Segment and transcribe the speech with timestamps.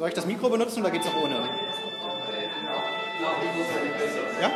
[0.00, 1.46] Soll ich das Mikro benutzen oder geht es auch ohne?
[4.40, 4.50] Ja?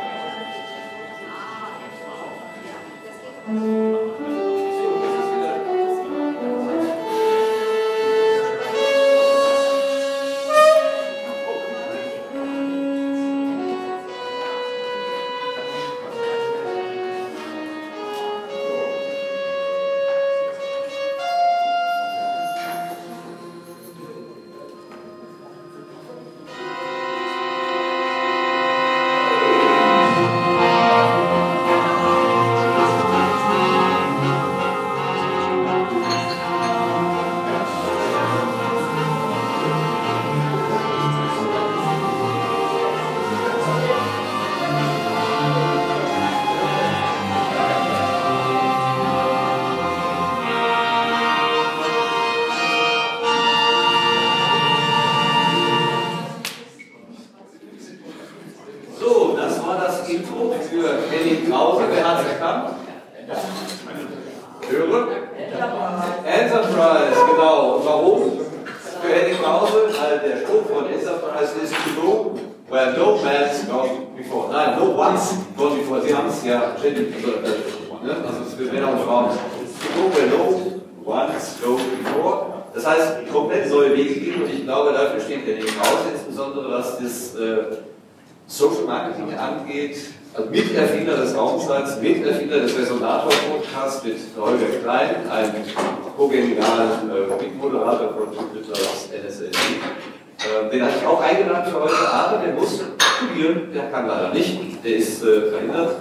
[100.75, 102.81] Den hatte ich auch eingeladen für heute, aber der muss
[103.17, 105.97] studieren, der kann leider nicht, der ist äh, verhindert.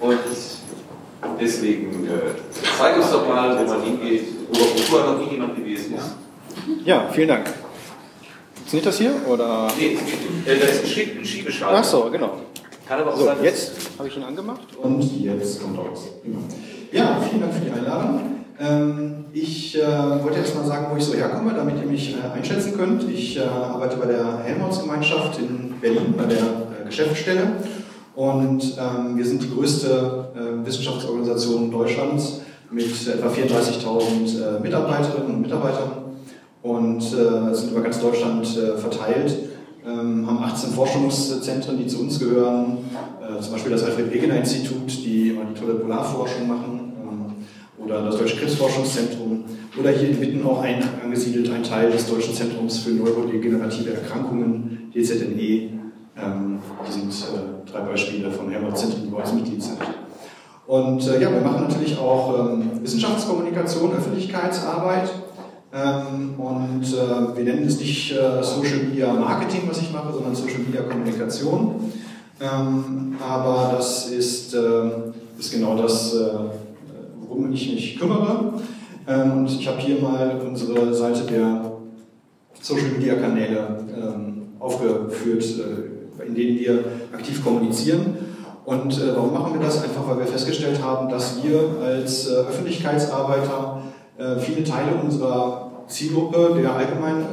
[0.00, 0.18] Und
[1.40, 2.10] deswegen äh,
[2.78, 4.58] zeig uns doch mal, wo man hingeht, wo,
[4.92, 6.14] wo noch nie jemand gewesen ist.
[6.84, 7.46] Ja, vielen Dank.
[8.54, 9.14] Funktioniert das hier?
[9.28, 9.68] Oder?
[9.78, 9.98] Nee,
[10.46, 11.78] äh, das ist ein Schie- ein Schiebeschalter.
[11.80, 12.32] Ach so, genau.
[12.86, 14.60] Kann aber auch So, sein, jetzt habe ich ihn angemacht.
[14.80, 16.04] Und jetzt kommt raus.
[16.24, 16.38] Genau.
[16.92, 18.37] Ja, vielen Dank für die Einladung.
[18.60, 19.86] Ähm, ich äh,
[20.22, 23.08] wollte jetzt mal sagen, wo ich so herkomme, damit ihr mich äh, einschätzen könnt.
[23.08, 27.52] Ich äh, arbeite bei der Helmholtz-Gemeinschaft in Berlin, bei der Geschäftsstelle.
[28.16, 30.32] Und ähm, wir sind die größte
[30.64, 35.90] Wissenschaftsorganisation Deutschlands mit etwa 34.000 äh, Mitarbeiterinnen und Mitarbeitern
[36.62, 39.32] und sind über ganz Deutschland verteilt
[39.86, 42.78] ähm, haben 18 Forschungszentren, die zu uns gehören,
[43.40, 46.87] zum Beispiel das Alfred Wegener Institut, die immer die tolle Polarforschung machen,
[47.88, 49.44] oder das Deutsche Krebsforschungszentrum,
[49.78, 54.90] oder hier in Witten auch ein, angesiedelt ein Teil des Deutschen Zentrums für neurodegenerative Erkrankungen,
[54.92, 55.70] DZNE.
[56.20, 59.78] Ähm, die sind äh, drei Beispiele von Helmholtz-Zentren, die bei uns Mitglied sind.
[60.66, 65.10] Und äh, ja, wir machen natürlich auch ähm, Wissenschaftskommunikation, Öffentlichkeitsarbeit.
[65.72, 70.34] Ähm, und äh, wir nennen es nicht äh, Social Media Marketing, was ich mache, sondern
[70.34, 71.92] Social Media Kommunikation.
[72.40, 74.90] Ähm, aber das ist, äh,
[75.38, 76.28] ist genau das, äh,
[77.38, 78.54] worum ich mich kümmere.
[79.06, 81.72] Ähm, und ich habe hier mal unsere Seite der
[82.60, 88.16] Social Media Kanäle ähm, aufgeführt, äh, in denen wir aktiv kommunizieren.
[88.64, 89.82] Und äh, warum machen wir das?
[89.82, 93.82] Einfach weil wir festgestellt haben, dass wir als äh, Öffentlichkeitsarbeiter
[94.40, 97.24] viele Teile unserer Zielgruppe, der allgemeinen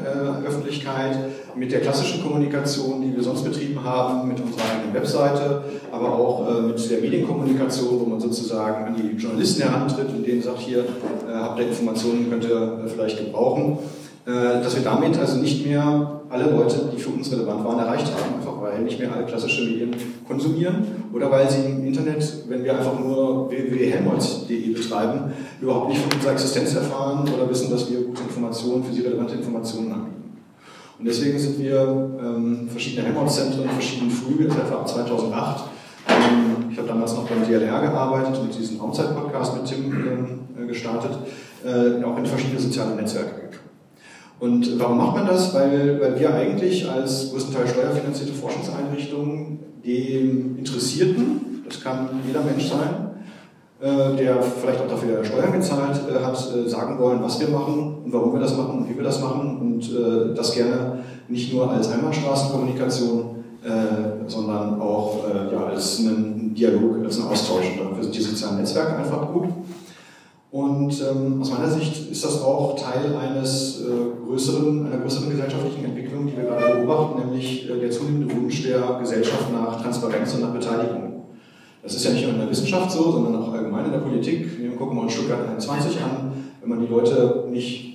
[0.45, 1.17] Öffentlichkeit,
[1.55, 6.47] mit der klassischen Kommunikation, die wir sonst betrieben haben, mit unserer eigenen Webseite, aber auch
[6.49, 10.79] äh, mit der Medienkommunikation, wo man sozusagen an die Journalisten herantritt und denen sagt, hier
[10.79, 13.79] äh, habt ihr Informationen, könnt ihr äh, vielleicht gebrauchen,
[14.27, 18.39] dass wir damit also nicht mehr alle Leute, die für uns relevant waren, erreicht haben,
[18.39, 19.95] einfach weil nicht mehr alle klassische Medien
[20.27, 20.77] konsumieren
[21.13, 26.31] oder weil sie im Internet, wenn wir einfach nur www.helmholtz.de betreiben, überhaupt nicht von unserer
[26.31, 30.24] Existenz erfahren oder wissen, dass wir gute Informationen, für sie relevante Informationen anbieten.
[30.97, 31.81] Und deswegen sind wir
[32.21, 35.63] ähm, verschiedene Helmholtz-Zentren, verschiedene Flüge, etwa ab 2008.
[36.07, 39.91] Ähm, ich habe damals noch beim DLR gearbeitet, mit diesem Raumzeit-Podcast mit Tim
[40.57, 41.11] ähm, gestartet,
[41.65, 43.55] äh, auch in verschiedene soziale Netzwerke gekommen.
[44.39, 45.53] Und warum macht man das?
[45.53, 53.05] Weil, weil wir eigentlich als größtenteils steuerfinanzierte Forschungseinrichtung dem Interessierten, das kann jeder Mensch sein,
[53.81, 57.97] äh, der vielleicht auch dafür Steuern gezahlt äh, hat, äh, sagen wollen, was wir machen
[58.03, 61.53] und warum wir das machen und wie wir das machen und äh, das gerne nicht
[61.53, 67.65] nur als Einbahnstraßenkommunikation, äh, sondern auch äh, ja, als einen Dialog, als einen Austausch.
[67.77, 69.49] Dafür sind die sozialen Netzwerke einfach gut.
[70.51, 75.83] Und ähm, aus meiner Sicht ist das auch Teil eines äh, größeren, einer größeren gesellschaftlichen
[75.83, 80.41] Entwicklung, die wir gerade beobachten, nämlich äh, der zunehmende Wunsch der Gesellschaft nach Transparenz und
[80.41, 81.23] nach Beteiligung.
[81.83, 84.57] Das ist ja nicht nur in der Wissenschaft so, sondern auch allgemein in der Politik.
[84.57, 86.31] Wir gucken uns Stuttgart 21 an.
[86.61, 87.94] Wenn man die Leute nicht,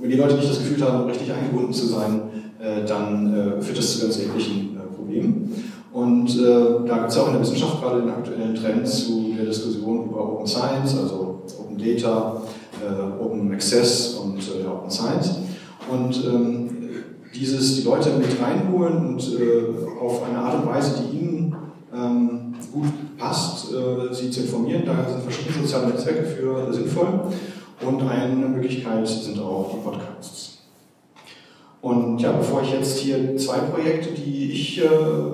[0.00, 2.22] wenn die Leute nicht das Gefühl haben, richtig eingebunden zu sein,
[2.60, 5.64] äh, dann äh, führt das zu ganz erheblichen äh, Problemen.
[5.92, 10.08] Und da gibt es auch in der Wissenschaft gerade den aktuellen Trend zu der Diskussion
[10.08, 12.40] über Open Science, also Open Data,
[13.20, 14.38] Open Access und
[14.70, 15.38] Open Science.
[15.90, 16.70] Und ähm,
[17.34, 19.32] dieses die Leute mit reinholen und
[20.00, 21.56] auf eine Art und Weise, die ihnen
[21.92, 23.70] ähm, gut passt,
[24.12, 24.84] sie zu informieren.
[24.86, 27.32] Da sind verschiedene soziale Netzwerke für sinnvoll.
[27.80, 30.58] Und eine Möglichkeit sind auch die Podcasts.
[31.80, 34.88] Und ja, bevor ich jetzt hier zwei Projekte, die ich äh,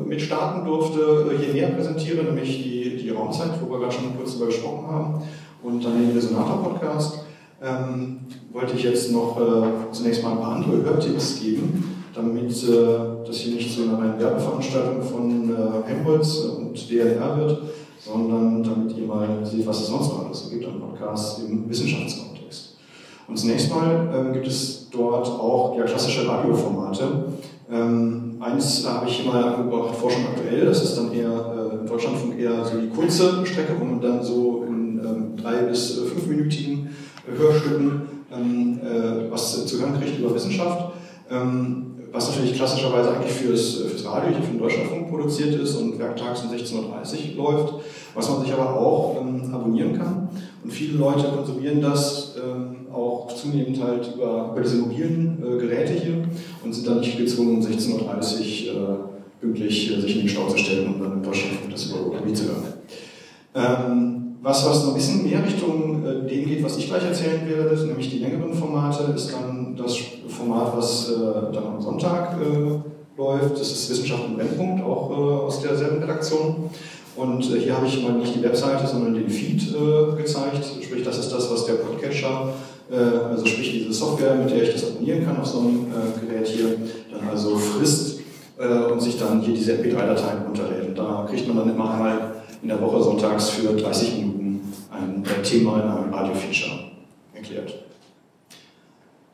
[0.07, 4.17] mit starten durfte, äh, hier näher präsentiere, nämlich die, die Raumzeit, wo wir gerade schon
[4.17, 5.23] kurz darüber gesprochen haben,
[5.65, 7.25] und dann den Resonator-Podcast,
[7.61, 8.21] ähm,
[8.53, 13.39] wollte ich jetzt noch äh, zunächst mal ein paar andere Hörtipps geben, damit äh, das
[13.39, 17.63] hier nicht so eine reine Werbeveranstaltung von äh, Helmholtz und DLR wird,
[17.99, 22.36] sondern damit ihr mal seht, was es sonst noch alles gibt an Podcasts im Wissenschaftskontext.
[23.29, 27.25] Und zunächst mal ähm, gibt es dort auch ja, klassische Radioformate.
[27.71, 32.39] Ähm, eins habe ich mal angebracht, Forschung aktuell, das ist dann eher äh, in Deutschlandfunk
[32.39, 36.91] eher so die kurze Strecke, wo man dann so in ähm, drei bis äh, fünfminütigen
[37.37, 38.03] Hörstücken
[38.33, 40.93] ähm, äh, was zu hören kriegt über Wissenschaft.
[41.31, 45.99] Ähm, was natürlich klassischerweise eigentlich fürs, fürs Radio, hier für den Deutschlandfunk produziert ist und
[45.99, 47.75] werktags um 16.30 Uhr läuft,
[48.15, 50.29] was man sich aber auch ähm, abonnieren kann.
[50.67, 55.93] Und viele Leute konsumieren das ähm, auch zunehmend halt über, über diese mobilen äh, Geräte
[55.93, 56.25] hier
[56.65, 60.49] und sind dann nicht gezwungen, um 16.30 Uhr äh, pünktlich äh, sich in den Stau
[60.49, 62.65] zu stellen und dann im Deutschlandfunk das über Mobil zu hören.
[63.55, 67.49] Ähm, was, was noch ein bisschen mehr Richtung äh, dem geht, was ich gleich erzählen
[67.49, 69.97] werde, nämlich die längeren Formate, ist dann das
[70.27, 73.53] Format, was äh, dann am Sonntag äh, läuft.
[73.53, 75.11] Das ist Wissenschaft im Brennpunkt, auch
[75.47, 76.71] aus derselben Redaktion.
[77.17, 80.65] Und äh, hier habe ich mal nicht die Webseite, sondern den Feed äh, gezeigt.
[80.83, 82.53] Sprich, das ist das, was der Podcatcher,
[82.89, 85.87] also sprich diese Software, mit der ich das abonnieren kann auf so einem
[86.21, 86.77] Gerät hier,
[87.11, 88.21] dann also frisst
[88.57, 90.91] und sich dann hier diese MP3-Dateien runterlädt.
[90.91, 94.61] Und da kriegt man dann immer einmal in der Woche sonntags für 30 Minuten
[94.91, 96.79] ein Thema in einem Radio-Feature
[97.35, 97.75] erklärt.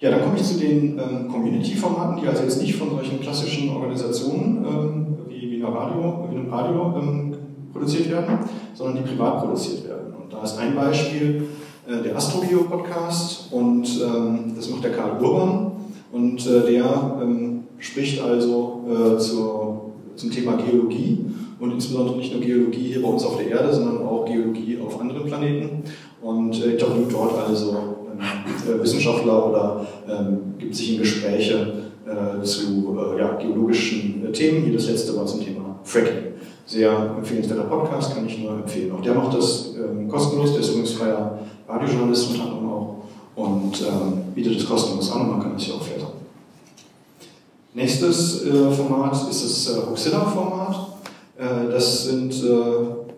[0.03, 3.71] Ja, dann komme ich zu den ähm, Community-Formaten, die also jetzt nicht von solchen klassischen
[3.71, 7.32] Organisationen ähm, wie, wie, Radio, wie einem Radio ähm,
[7.73, 8.39] produziert werden,
[8.75, 10.15] sondern die privat produziert werden.
[10.23, 11.47] Und da ist ein Beispiel
[11.87, 15.73] äh, der Astrobio-Podcast und ähm, das macht der Karl Urban
[16.13, 21.25] und äh, der ähm, spricht also äh, zur, zum Thema Geologie
[21.59, 25.01] und insbesondere nicht nur Geologie hier bei uns auf der Erde, sondern auch Geologie auf
[25.01, 25.83] anderen Planeten
[26.21, 27.77] und äh, interviewt dort also
[28.69, 31.73] äh, Wissenschaftler oder ähm, gibt sich in Gespräche
[32.07, 34.65] äh, zu ja, geologischen Themen.
[34.65, 36.32] Hier das letzte war zum Thema Fracking.
[36.73, 38.93] Sehr empfehlenswerter Podcast, kann ich nur empfehlen.
[38.93, 41.39] Auch der macht das ähm, kostenlos, der ist übrigens freier
[41.69, 42.97] Radiojournalist unter anderem auch
[43.37, 46.13] und ähm, bietet es kostenlos an und man kann es hier auch filtern.
[47.75, 50.77] Nächstes äh, Format ist das äh, Huxilla-Format.
[51.71, 52.33] das sind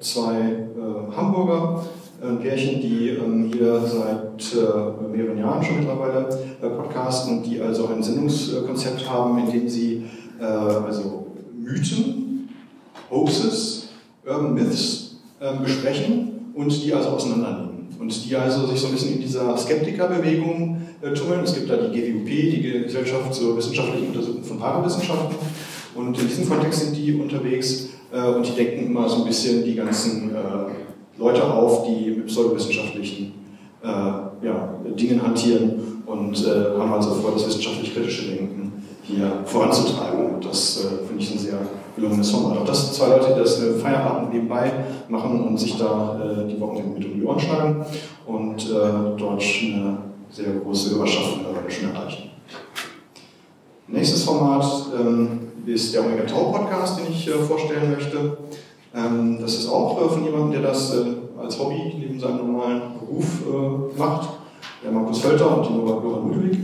[0.00, 0.66] zwei
[1.16, 1.84] Hamburger,
[2.20, 6.28] äh, Pärchen, die ähm, hier seit äh, mehreren Jahren schon mittlerweile
[6.60, 10.06] äh, podcasten, die also ein Sendungskonzept haben, in dem sie
[10.40, 12.23] also Mythen,
[13.14, 13.88] Hoaxes,
[14.26, 17.88] Urban Myths ähm, besprechen und die also auseinandernehmen.
[17.98, 20.82] Und die also sich so ein bisschen in dieser Skeptikerbewegung
[21.14, 21.40] tummeln.
[21.44, 25.36] Es gibt da die GWUP, die Gesellschaft zur wissenschaftlichen Untersuchung von Parawissenschaften.
[25.94, 29.74] Und in diesem Kontext sind die unterwegs und die denken immer so ein bisschen die
[29.74, 30.34] ganzen
[31.16, 33.32] Leute auf, die mit pseudowissenschaftlichen
[33.82, 40.34] äh, ja, Dingen hantieren und äh, haben also vor, das wissenschaftlich-kritische Denken hier voranzutreiben.
[40.34, 41.58] Und das äh, finde ich ein sehr
[41.96, 42.58] gelungenes Format.
[42.58, 44.72] Auch das sind zwei Leute, die das äh, Feierabend nebenbei
[45.08, 47.84] machen und sich da äh, die Wochen mit um die Ohren schlagen
[48.26, 49.98] und äh, dort eine
[50.30, 52.30] sehr große Hörerschaft schon erreichen.
[53.86, 54.64] Nächstes Format
[54.98, 58.38] ähm, ist der Omega Tau Podcast, den ich äh, vorstellen möchte.
[58.94, 61.04] Ähm, das ist auch äh, von jemandem, der das äh,
[61.40, 64.30] als Hobby neben seinem normalen Beruf äh, macht,
[64.82, 66.58] der Markus Völter und die Nora Ludwig.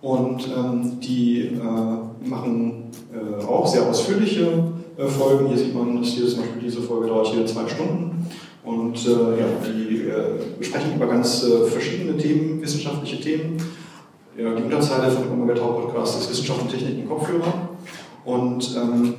[0.00, 1.58] Und ähm, die
[2.24, 2.90] machen
[3.46, 5.48] auch sehr ausführliche Folgen.
[5.48, 8.26] Hier sieht man, dass hier zum Beispiel diese Folge dauert hier zwei Stunden.
[8.64, 13.56] Und äh, ja, die äh, sprechen über ganz äh, verschiedene Themen, wissenschaftliche Themen.
[14.36, 17.70] Ja, die Unterzeile von dem Omega Tau Podcast ist Wissenschaft und Technik im Kopfhörer.
[18.24, 19.14] Und ähm,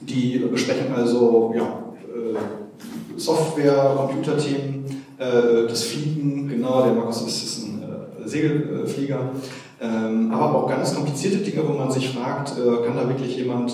[0.00, 4.84] die besprechen also ja, äh, Software, Computerthemen,
[5.18, 9.30] äh, das Fliegen, genau, der Markus ist, ein äh, Segelflieger,
[9.80, 13.70] aber auch ganz komplizierte Dinge, wo man sich fragt, kann da wirklich jemand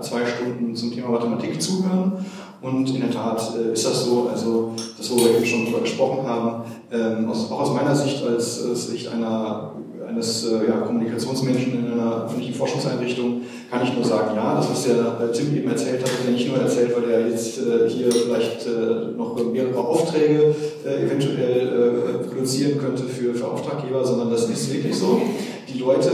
[0.00, 2.24] zwei Stunden zum Thema Mathematik zuhören?
[2.60, 6.26] Und in der Tat ist das so, also das, wo wir eben schon drüber gesprochen
[6.26, 9.72] haben, ähm, auch aus meiner Sicht als Sicht einer
[10.08, 14.84] eines äh, ja, Kommunikationsmenschen in einer öffentlichen Forschungseinrichtung kann ich nur sagen, ja, das, was
[14.84, 18.10] der Tim eben erzählt hat, hat er nicht nur erzählt, weil er jetzt äh, hier
[18.10, 20.54] vielleicht äh, noch mehrere Aufträge
[20.86, 25.20] äh, eventuell äh, produzieren könnte für, für Auftraggeber, sondern das ist wirklich so.
[25.68, 26.10] Die Leute,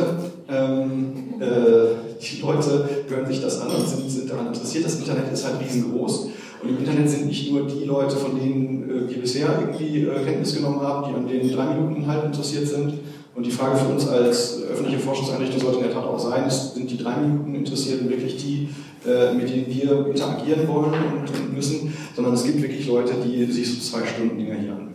[0.48, 4.84] ähm, äh, die Leute hören sich das an und sind, sind daran interessiert.
[4.84, 6.28] Das Internet ist halt riesengroß.
[6.62, 10.80] Und im Internet sind nicht nur die Leute, von denen wir bisher irgendwie Kenntnis genommen
[10.80, 12.94] haben, die an den drei Minuten Inhalt interessiert sind,
[13.34, 16.90] und die Frage für uns als öffentliche Forschungseinrichtung sollte in der Tat auch sein, sind
[16.90, 18.68] die drei Minuten Interessierten wirklich die,
[19.06, 23.74] äh, mit denen wir interagieren wollen und müssen, sondern es gibt wirklich Leute, die sich
[23.74, 24.94] so zwei Stunden Dinger hier anhören.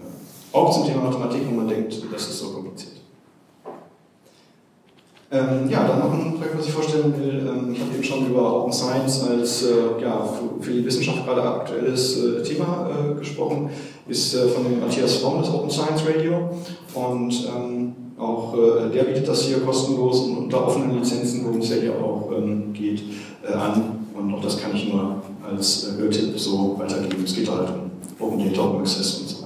[0.52, 2.99] Auch zum Thema Mathematik, wo man denkt, das ist so kompliziert.
[5.32, 7.48] Ähm, ja, dann noch ein Projekt, was ich vorstellen will.
[7.48, 10.28] Ähm, ich habe eben schon über Open Science als äh, ja,
[10.60, 13.70] für, die Wissenschaft gerade aktuelles äh, Thema äh, gesprochen,
[14.08, 16.50] ist äh, von dem Matthias Fromm das Open Science Radio.
[16.96, 21.70] Und ähm, auch äh, der bietet das hier kostenlos und unter offenen Lizenzen, worum es
[21.70, 23.04] ja hier auch ähm, geht,
[23.48, 24.08] äh, an.
[24.18, 27.24] Und auch das kann ich nur als Hörtipp so weitergeben.
[27.24, 29.39] Es geht halt um Open Data, Open Access und so.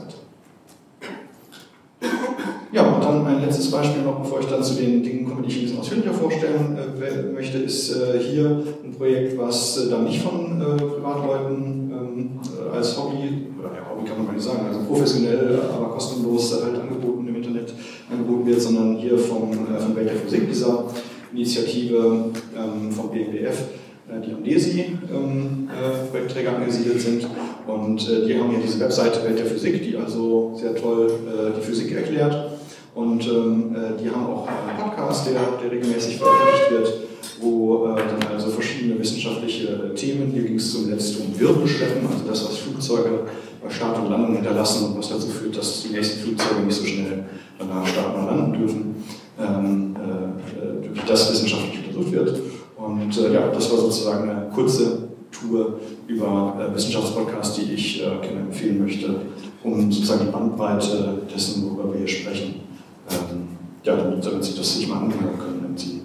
[2.73, 5.49] Ja, und dann ein letztes Beispiel noch, bevor ich dann zu den Dingen komme, die
[5.49, 10.05] ich ein bisschen ausführlicher vorstellen äh, möchte, ist äh, hier ein Projekt, was äh, dann
[10.05, 12.29] nicht von Privatleuten ähm,
[12.73, 16.81] als Hobby, oder ja, Hobby kann man gar nicht sagen, also professionell, aber kostenlos halt
[16.81, 17.75] angeboten im Internet
[18.11, 20.85] angeboten wird, sondern hier vom, äh, von Welt der Physik, dieser
[21.31, 23.65] Initiative ähm, vom BMBF,
[24.09, 27.27] äh, die am DESI ähm, äh, angesiedelt sind.
[27.67, 31.57] Und äh, die haben hier diese Webseite Welt der Physik, die also sehr toll äh,
[31.57, 32.52] die Physik erklärt.
[32.95, 36.93] Und ähm, äh, die haben auch einen Podcast, der, der regelmäßig veröffentlicht wird,
[37.41, 42.45] wo äh, dann also verschiedene wissenschaftliche Themen, hier ging es zuletzt um Wirbelschleppen, also das,
[42.45, 43.21] was Flugzeuge
[43.63, 46.85] bei Start und Landung hinterlassen und was dazu führt, dass die nächsten Flugzeuge nicht so
[46.85, 47.23] schnell
[47.57, 49.03] danach starten und landen dürfen,
[49.39, 52.41] ähm, äh, wie das wissenschaftlich untersucht wird.
[52.77, 58.05] Und äh, ja, das war sozusagen eine kurze Tour über äh, Wissenschaftspodcasts, die ich äh,
[58.21, 59.15] gerne empfehlen möchte,
[59.63, 62.62] um sozusagen die Bandbreite dessen, worüber wir hier sprechen,
[63.09, 63.47] ähm,
[63.83, 66.01] ja, damit, damit Sie das sich mal anhören können, wenn Sie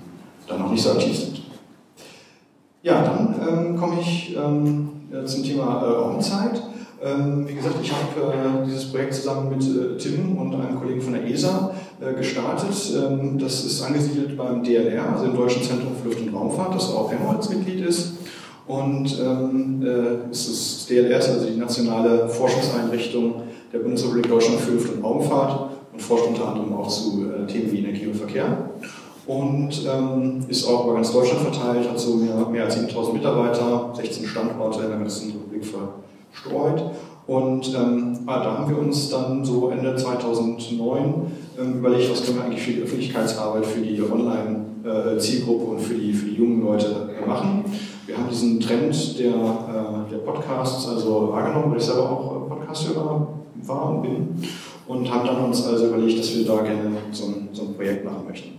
[0.47, 1.43] da noch nicht so aktiv sind.
[2.83, 4.89] Ja, dann ähm, komme ich ähm,
[5.25, 6.63] zum Thema äh, Raumzeit.
[7.03, 11.01] Ähm, wie gesagt, ich habe äh, dieses Projekt zusammen mit äh, Tim und einem Kollegen
[11.01, 12.75] von der ESA äh, gestartet.
[12.97, 16.93] Ähm, das ist angesiedelt beim DLR, also dem Deutschen Zentrum für Luft- und Raumfahrt, das
[16.93, 18.15] auch Helmholtz Mitglied ist.
[18.67, 24.93] Und ähm, äh, ist das DLR also die nationale Forschungseinrichtung der Bundesrepublik Deutschland für Luft-
[24.95, 25.68] und Raumfahrt
[25.99, 28.71] und forscht unter anderem auch zu äh, Themen wie Energie und Verkehr.
[29.27, 33.93] Und ähm, ist auch über ganz Deutschland verteilt, hat so mehr, mehr als 7000 Mitarbeiter,
[33.95, 35.91] 16 Standorte in der ganzen Republik verteilt
[36.33, 36.83] gestreut.
[37.27, 41.15] Und ähm, ah, da haben wir uns dann so Ende 2009
[41.61, 46.13] ähm, überlegt, was können wir eigentlich für die Öffentlichkeitsarbeit, für die Online-Zielgruppe und für die,
[46.13, 47.65] für die jungen Leute machen.
[48.07, 53.29] Wir haben diesen Trend der, äh, der Podcasts also wahrgenommen, weil ich selber auch Podcast-Hörer
[53.67, 54.29] war und bin.
[54.89, 58.05] Und haben dann uns also überlegt, dass wir da gerne so ein, so ein Projekt
[58.05, 58.59] machen möchten.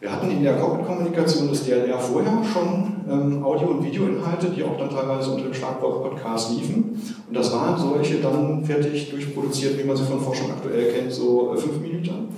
[0.00, 4.76] Wir hatten in der Cockpit-Kommunikation des DLR vorher schon ähm, Audio- und Videoinhalte, die auch
[4.78, 7.00] dann teilweise unter dem Schlagwort Podcast liefen.
[7.28, 11.52] Und das waren solche dann fertig durchproduziert, wie man sie von Forschung aktuell kennt, so
[11.52, 12.28] äh, fünf Minuten.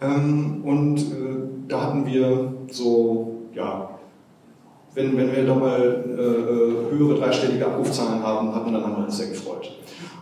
[0.00, 3.90] Ähm, und äh, da hatten wir so, ja,
[4.94, 9.16] wenn, wenn wir da mal äh, höhere dreistellige Abrufzahlen haben hatten, dann haben wir uns
[9.16, 9.70] sehr gefreut.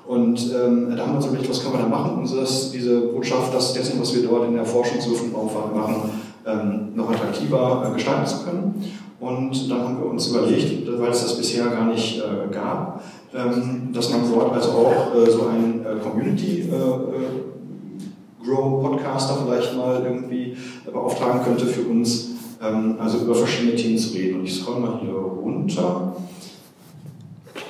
[0.07, 3.01] Und ähm, da haben wir uns überlegt, was können wir da machen, um das, diese
[3.01, 6.11] Botschaft, das dessen, was wir dort in der Forschungsluft- und Raumfahrt machen,
[6.47, 8.85] ähm, noch attraktiver äh, gestalten zu können.
[9.19, 13.03] Und dann haben wir uns überlegt, weil es das bisher gar nicht äh, gab,
[13.35, 19.39] ähm, dass man dort also auch äh, so einen äh, Community äh, äh, Grow Podcaster
[19.47, 22.33] vielleicht mal irgendwie beauftragen könnte für uns,
[22.63, 24.41] ähm, also über verschiedene Themen zu reden.
[24.41, 26.17] Und ich scroll mal hier runter,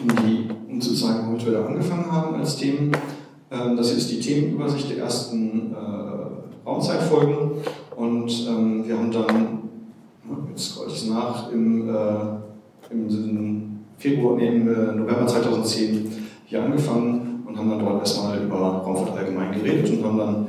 [0.01, 2.93] um, die, um zu zeigen, womit wir da angefangen haben als Themen.
[3.51, 5.75] Ähm, das ist die Themenübersicht der ersten
[6.67, 7.51] Raumzeitfolgen.
[7.97, 9.59] Und ähm, wir haben dann,
[10.51, 16.11] jetzt scroll ich es nach, im, äh, im Februar, nee, im äh, November 2010
[16.47, 20.47] hier angefangen und haben dann dort erstmal über Raumfahrt allgemein geredet und haben dann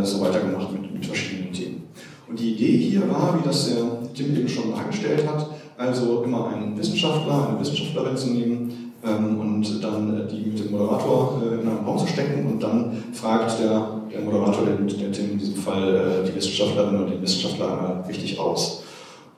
[0.00, 1.82] äh, so weitergemacht mit, mit verschiedenen Themen.
[2.28, 5.45] Und die Idee hier war, wie das der Tim eben schon dargestellt hat,
[5.76, 10.72] also immer einen Wissenschaftler, eine Wissenschaftlerin zu nehmen ähm, und dann äh, die mit dem
[10.72, 15.12] Moderator äh, in einen Raum zu stecken und dann fragt der der Moderator, der, der
[15.12, 18.82] Tim in diesem Fall äh, die Wissenschaftlerin und den Wissenschaftler einmal richtig aus.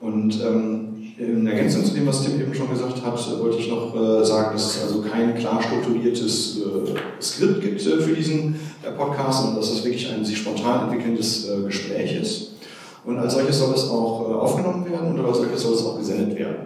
[0.01, 0.85] Und ähm,
[1.17, 4.53] in Ergänzung zu dem, was Tim eben schon gesagt hat, wollte ich noch äh, sagen,
[4.53, 9.57] dass es also kein klar strukturiertes äh, Skript gibt äh, für diesen äh, Podcast, sondern
[9.57, 12.53] dass es wirklich ein sich spontan entwickelndes äh, Gespräch ist.
[13.09, 15.97] Und als solches soll es auch äh, aufgenommen werden und als solches soll es auch
[15.97, 16.57] gesendet werden.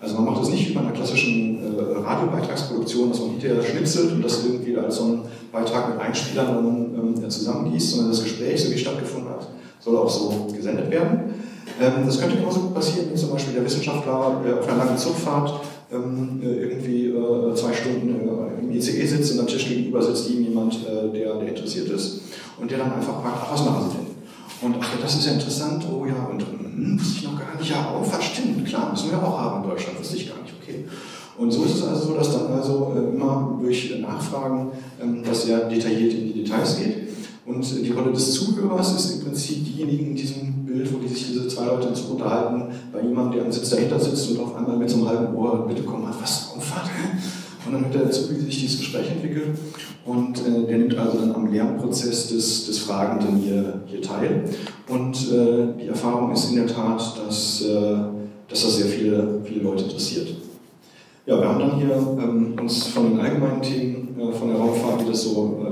[0.00, 4.12] Also man macht das nicht wie bei einer klassischen äh, Radiobeitragsproduktion, dass man hinterher schnipselt
[4.12, 8.70] und das irgendwie als so einen Beitrag mit Einspielern ähm, zusammengießt, sondern das Gespräch, so
[8.70, 9.46] wie es stattgefunden hat,
[9.78, 11.34] soll auch so gesendet werden.
[11.78, 14.96] Ähm, das könnte genauso gut passieren, wie zum Beispiel der Wissenschaftler äh, auf einer langen
[14.96, 15.60] Zugfahrt
[15.92, 20.30] ähm, äh, irgendwie äh, zwei Stunden äh, im ICE sitzt und am Tisch gegenüber sitzt
[20.30, 22.22] ihm jemand, der, der interessiert ist
[22.58, 24.09] und der dann einfach fragt, ach, was machen Sie denn?
[24.62, 27.70] Und ach, das ist ja interessant, oh ja, und hm, wusste ich noch gar nicht,
[27.70, 30.84] ja, Raumfahrt stimmt, klar, müssen wir auch haben in Deutschland, wusste ich gar nicht, okay.
[31.38, 35.44] Und so ist es also so, dass dann also äh, immer durch Nachfragen ähm, das
[35.44, 37.08] sehr detailliert in die Details geht.
[37.46, 41.28] Und die Rolle des Zuhörers ist im Prinzip diejenigen in diesem Bild, wo die sich
[41.28, 44.76] diese zwei Leute zu unterhalten, bei jemandem, der am Sitz dahinter sitzt und auf einmal
[44.76, 46.90] mit so einem halben Ohr mitbekommen hat, was, Raumfahrt?
[47.66, 49.58] Und dann wird er dazu, wie sich dieses Gespräch entwickelt.
[50.04, 54.44] Und äh, der nimmt also dann am Lernprozess des, des Fragenden hier, hier teil.
[54.88, 57.96] Und äh, die Erfahrung ist in der Tat, dass, äh,
[58.48, 60.28] dass das sehr viele, viele Leute interessiert.
[61.26, 65.04] Ja, wir haben dann hier ähm, uns von den allgemeinen Themen äh, von der Raumfahrt,
[65.04, 65.64] wie das so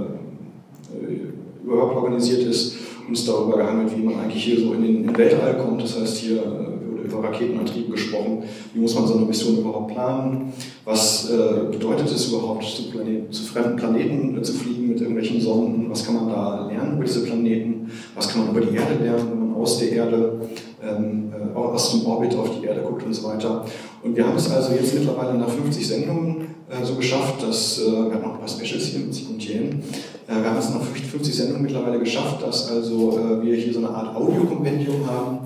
[0.92, 2.76] äh, überhaupt organisiert ist,
[3.08, 5.82] uns darüber gehandelt, wie man eigentlich hier so in den, in den Weltall kommt.
[5.82, 6.77] Das heißt, hier äh,
[7.08, 8.44] über Raketenantrieb gesprochen.
[8.72, 10.52] Wie muss man so eine Mission überhaupt planen?
[10.84, 15.40] Was äh, bedeutet es überhaupt, zu, Planeten, zu fremden Planeten äh, zu fliegen mit irgendwelchen
[15.40, 15.90] Sonden?
[15.90, 17.90] Was kann man da lernen über diese Planeten?
[18.14, 20.40] Was kann man über die Erde lernen, wenn man aus der Erde,
[20.82, 23.64] ähm, äh, aus dem Orbit auf die Erde guckt und so weiter?
[24.02, 27.90] Und wir haben es also jetzt mittlerweile nach 50 Sendungen äh, so geschafft, dass, äh,
[27.90, 29.82] wir haben noch ein paar Specials hier mit Sekundären,
[30.28, 33.88] äh, wir haben es nach 50 Sendungen mittlerweile geschafft, dass also wir hier so eine
[33.88, 35.38] Art Audiokompendium haben,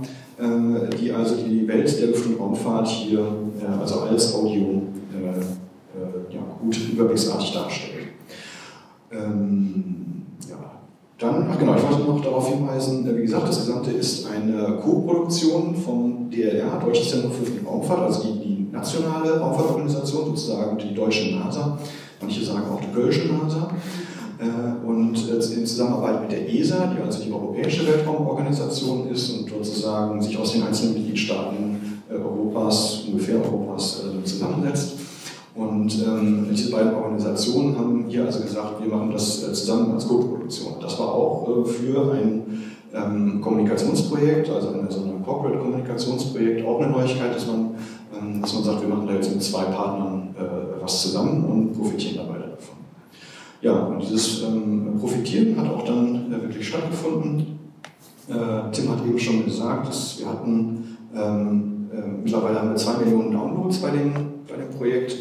[1.00, 4.82] die also die Welt der Luft- und Raumfahrt hier äh, also als Audio
[6.30, 8.08] ja, gut überblicksartig darstellt.
[9.12, 10.56] Ähm, ja.
[11.18, 15.76] Dann, ach genau, ich wollte noch darauf hinweisen, wie gesagt, das Gesamte ist eine Co-Produktion
[15.76, 21.36] vom DLR, Deutsches Zentrum für und Raumfahrt, also die, die nationale Raumfahrtorganisation, sozusagen die deutsche
[21.36, 21.78] NASA,
[22.20, 23.68] manche sagen auch die Kölsche NASA.
[24.42, 29.48] Äh, und äh, in Zusammenarbeit mit der ESA, die also die Europäische Weltraumorganisation ist und
[29.48, 34.94] sozusagen sich aus den einzelnen Mitgliedstaaten äh, Europas, ungefähr Europas, zusammensetzt.
[35.54, 40.74] Und ähm, diese beiden Organisationen haben hier also gesagt, wir machen das zusammen als Co-Produktion.
[40.80, 42.42] Das war auch für ein
[42.94, 47.74] ähm, Kommunikationsprojekt, also eine, so ein Corporate-Kommunikationsprojekt, auch eine Neuigkeit, dass man,
[48.18, 51.78] ähm, dass man sagt, wir machen da jetzt mit zwei Partnern äh, was zusammen und
[51.78, 52.41] profitieren dabei.
[53.62, 57.60] Ja, und dieses ähm, Profitieren hat auch dann äh, wirklich stattgefunden.
[58.28, 62.98] Äh, Tim hat eben schon gesagt, dass wir hatten, ähm, äh, mittlerweile haben wir zwei
[62.98, 64.12] Millionen Downloads bei dem,
[64.48, 65.12] bei dem Projekt.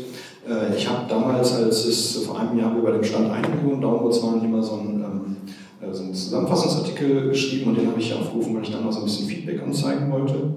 [0.47, 4.23] Äh, ich habe damals, als es vor einem Jahr über dem Stand eine Million Downloads
[4.23, 5.38] waren, mal so einen, ähm,
[5.80, 8.99] äh, so einen Zusammenfassungsartikel geschrieben und den habe ich aufgerufen, weil ich dann mal so
[9.01, 10.56] ein bisschen Feedback anzeigen wollte.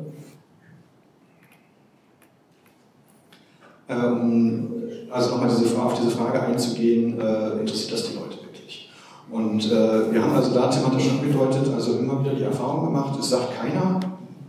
[3.91, 4.84] Ähm,
[5.15, 8.91] also nochmal diese, auf diese Frage einzugehen, äh, interessiert das die Leute wirklich?
[9.31, 13.31] Und äh, wir haben also da thematisch angedeutet, also immer wieder die Erfahrung gemacht, es
[13.31, 14.01] sagt keiner,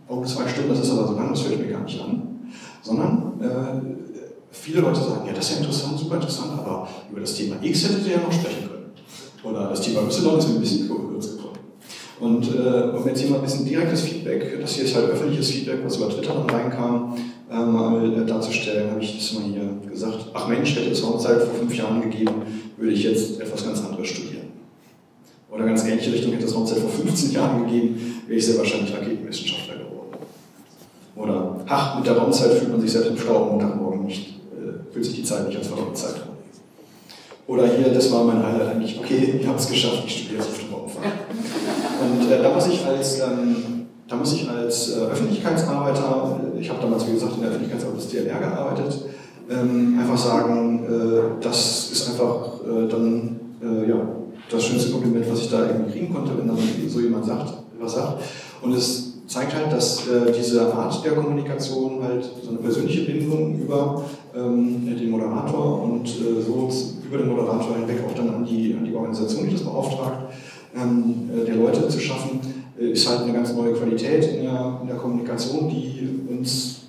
[0.08, 2.50] oh, zwei Stunden, das ist aber so lang, das fällt mir gar nicht an,
[2.82, 7.36] sondern äh, viele Leute sagen, ja, das ist ja interessant, super interessant, aber über das
[7.36, 8.86] Thema X hättet ihr ja noch sprechen können.
[9.44, 11.60] Oder das Thema Y ist mir ein bisschen kurz gekommen.
[12.20, 15.82] Und äh, um jetzt mal ein bisschen direktes Feedback, das hier ist halt öffentliches Feedback,
[15.86, 17.16] was über Twitter dann reinkam,
[17.52, 21.42] äh, mal äh, darzustellen, habe ich das mal hier gesagt, ach Mensch, hätte es Raumzeit
[21.42, 22.42] vor fünf Jahren gegeben,
[22.78, 24.46] würde ich jetzt etwas ganz anderes studieren.
[25.52, 28.94] Oder ganz ähnliche Richtung hätte es Raumzeit vor 15 Jahren gegeben, wäre ich sehr wahrscheinlich
[28.94, 30.18] Raketenwissenschaftler geworden.
[31.16, 34.92] Oder, ach, mit der Raumzeit fühlt man sich selbst im Stau am Montagmorgen nicht, äh,
[34.92, 36.36] fühlt sich die Zeit nicht als verlorene Zeit an.
[37.48, 40.50] Oder hier, das war mein Highlight eigentlich, okay, ich habe es geschafft, ich studiere jetzt
[40.50, 41.06] auf der Raumfahrt.
[42.02, 43.75] Und äh, da muss ich als ähm,
[44.08, 48.10] da muss ich als äh, Öffentlichkeitsarbeiter, ich habe damals wie gesagt in der Öffentlichkeitsarbeit des
[48.10, 49.06] DLR gearbeitet,
[49.50, 53.96] ähm, einfach sagen, äh, das ist einfach äh, dann äh, ja,
[54.50, 57.94] das schönste Kompliment, was ich da irgendwie kriegen konnte, wenn dann so jemand sagt, was
[57.94, 58.24] sagt.
[58.62, 63.60] Und es zeigt halt, dass äh, diese Art der Kommunikation halt so eine persönliche Bindung
[63.60, 64.04] über
[64.36, 66.70] ähm, den Moderator und äh, so
[67.08, 70.32] über den Moderator hinweg auch dann an die, an die Organisation, die das beauftragt,
[70.76, 72.40] ähm, der Leute zu schaffen,
[72.78, 76.82] ist halt eine ganz neue Qualität in der, in der Kommunikation, die uns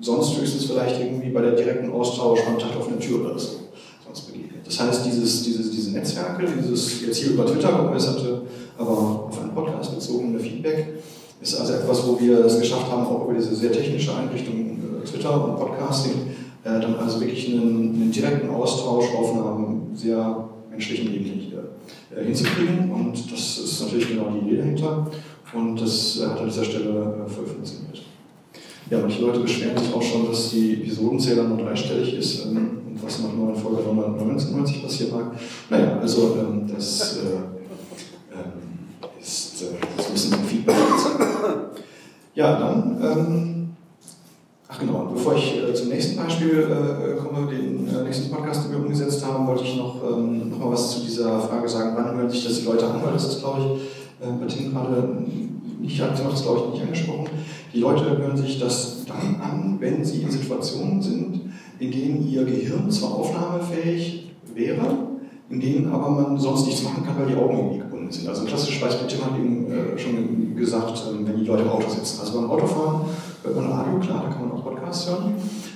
[0.00, 3.58] sonst höchstens vielleicht irgendwie bei der direkten Austausch Kontakt auf einer Tür oder so
[4.04, 4.66] sonst begegnet.
[4.66, 8.42] Das heißt, dieses, dieses, diese Netzwerke, dieses jetzt hier über Twitter geäußerte,
[8.76, 11.00] aber auf einen Podcast bezogene Feedback,
[11.40, 15.04] ist also etwas, wo wir es geschafft haben, auch über diese sehr technische Einrichtung äh,
[15.06, 16.12] Twitter und Podcasting,
[16.64, 21.38] äh, dann also wirklich einen, einen direkten Austausch auf einer sehr menschlichen Ebene
[22.14, 22.90] äh, hinzukriegen.
[22.90, 25.10] Und das ist natürlich genau die Idee dahinter.
[25.54, 28.02] Und das hat an dieser Stelle voll funktioniert.
[28.90, 33.02] Ja, manche Leute beschweren sich auch schon, dass die Episodenzähler nur dreistellig ist ähm, und
[33.02, 35.32] was nach neuen Folge 999 passiert mag.
[35.68, 37.20] Naja, also ähm, das äh,
[38.34, 39.66] ähm, ist, äh,
[39.98, 40.76] so ein bisschen Feedback.
[42.34, 43.70] Ja, dann, ähm,
[44.68, 48.70] ach genau, bevor ich äh, zum nächsten Beispiel äh, komme, den äh, nächsten Podcast, den
[48.70, 52.16] wir umgesetzt haben, wollte ich noch, ähm, noch mal was zu dieser Frage sagen, wann
[52.16, 53.80] hören sich das die Leute an, weil das ist, glaube ich,
[54.20, 55.22] äh, bei Tim gerade
[55.80, 57.28] nicht, hat das glaube ich nicht angesprochen.
[57.72, 61.40] Die Leute hören sich das dann an, wenn sie in Situationen sind,
[61.78, 64.86] in denen ihr Gehirn zwar aufnahmefähig wäre,
[65.50, 68.28] in denen aber man sonst nichts machen kann, weil die Augen irgendwie gebunden sind.
[68.28, 71.70] Also ein klassisches Beispiel, Tim hat eben äh, schon gesagt, äh, wenn die Leute im
[71.70, 72.20] Auto sitzen.
[72.20, 73.02] Also beim Autofahren
[73.42, 75.34] hört man Radio, klar, da kann man auch Podcasts hören,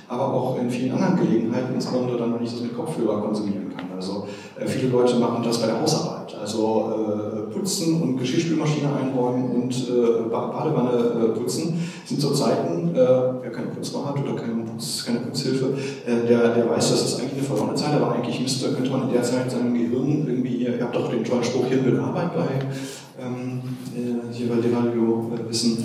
[0.09, 3.87] aber auch in vielen anderen Gelegenheiten, insbesondere dann, wenn ich das mit Kopfhörer konsumieren kann.
[3.95, 4.27] Also
[4.67, 10.29] viele Leute machen das bei der Hausarbeit, also äh, putzen und Geschirrspülmaschine einräumen und äh,
[10.31, 15.21] Badewanne äh, putzen sind so Zeiten, äh, wer keine Putzfrau hat oder keine, Putz, keine
[15.21, 15.75] Putzhilfe,
[16.07, 19.03] äh, der, der weiß, das ist eigentlich eine verlorene Zeit, aber eigentlich müsste, könnte man
[19.03, 22.35] in der Zeit seinem Gehirn irgendwie, ihr, habt doch den tollen Spruch, Hirn will Arbeit
[22.35, 23.61] bei ähm,
[24.33, 25.85] hier bei Radio wissen,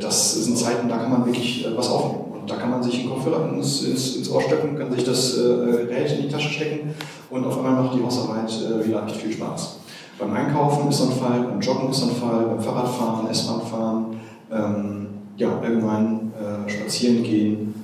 [0.00, 2.25] das sind Zeiten, da kann man wirklich was aufnehmen.
[2.46, 6.12] Da kann man sich einen Kopfhörer ins, ins, ins Ohr stecken, kann sich das Gerät
[6.12, 6.94] in die Tasche stecken
[7.30, 8.50] und auf einmal macht die Hausarbeit
[8.84, 9.78] wieder echt viel Spaß.
[10.18, 14.16] Beim Einkaufen ist so ein Fall, beim Joggen ist so ein Fall, beim Fahrradfahren, S-Bahn
[14.50, 17.74] ähm, ja, irgendwann äh, spazieren gehen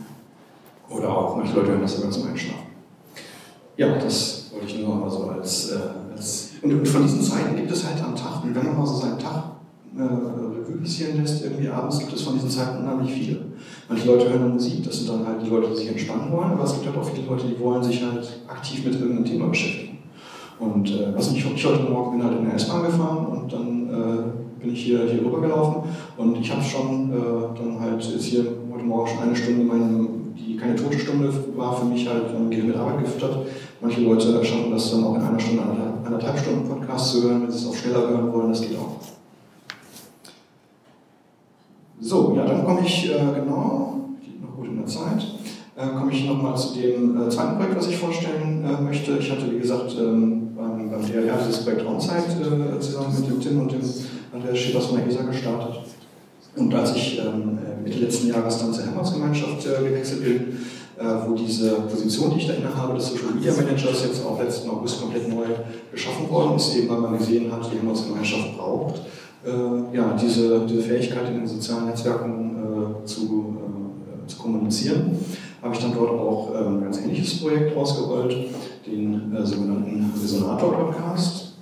[0.88, 2.66] oder auch manche Leute hören das sogar zum Einschlafen.
[3.77, 5.79] Ja, das wollte ich nur noch mal so als, äh,
[6.14, 8.94] als und, und, von diesen Zeiten gibt es halt am Tag, wenn man mal so
[8.94, 9.44] seinen Tag
[9.96, 13.40] äh, Revue passieren lässt, irgendwie abends gibt es von diesen Zeiten unheimlich viele.
[13.88, 16.64] Manche Leute hören Musik, das sind dann halt die Leute, die sich entspannen wollen, aber
[16.64, 19.98] es gibt halt auch viele Leute, die wollen sich halt aktiv mit irgendeinem Thema beschäftigen.
[20.59, 23.88] Und äh, was ich, ich heute Morgen bin halt in der S-Bahn gefahren und dann
[23.90, 25.83] äh, bin ich hier, hier rübergelaufen
[26.16, 30.07] und ich habe schon äh, dann halt ist hier heute Morgen schon eine Stunde meine,
[30.38, 33.46] die keine tote Stunde war für mich halt ähm, mit Arbeit gefüttert.
[33.81, 37.42] Manche Leute schaffen das dann auch in einer Stunde, anderthalb, anderthalb Stunden Podcast zu hören,
[37.42, 39.12] wenn sie es auch schneller hören wollen, das geht auch.
[42.02, 45.24] So, ja, dann komme ich äh, genau, geht noch gut in der Zeit
[45.76, 49.16] äh, komme ich nochmal zu dem äh, zweiten Projekt, was ich vorstellen äh, möchte.
[49.18, 53.60] Ich hatte, wie gesagt, ähm, beim, DLR dieses Projekt Onsite äh, zusammen mit dem Tim
[53.60, 53.80] und dem
[54.32, 55.80] Andreas Schiebers von der ESA gestartet.
[56.56, 60.58] Und als ich ähm, Mitte letzten Jahres dann zur Helmholtz-Gemeinschaft äh, gewechselt bin,
[60.98, 64.38] äh, wo diese Position, die ich da inne habe, des Social Media Managers, jetzt auch
[64.38, 65.46] letzten August komplett neu
[65.90, 69.00] geschaffen worden ist, eben weil man gesehen hat, die Helmholtz-Gemeinschaft braucht
[69.44, 72.57] ja, diese, diese Fähigkeit in den sozialen Netzwerken
[73.05, 73.57] zu,
[74.26, 75.18] zu kommunizieren
[75.62, 78.37] habe ich dann dort auch ähm, ein ganz ähnliches Projekt ausgerollt,
[78.85, 81.55] den äh, sogenannten Resonator-Podcast.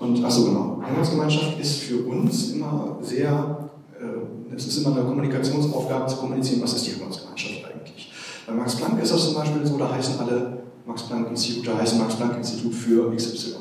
[0.00, 3.70] Und achso, genau, Heimatsgemeinschaft ist für uns immer sehr,
[4.00, 8.12] äh, es ist immer eine Kommunikationsaufgabe zu kommunizieren, was ist die Heimatsgemeinschaft eigentlich.
[8.46, 11.98] Bei Max Planck ist das zum Beispiel so, da heißen alle Max Planck Institute, heißen
[11.98, 13.54] Max Planck Institut für XY.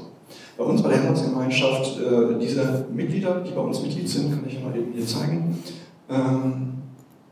[0.57, 4.63] Bei uns bei der Helmholtz-Gemeinschaft, äh, diese Mitglieder, die bei uns Mitglied sind, kann ich
[4.63, 5.57] mal eben hier zeigen,
[6.09, 6.73] ähm,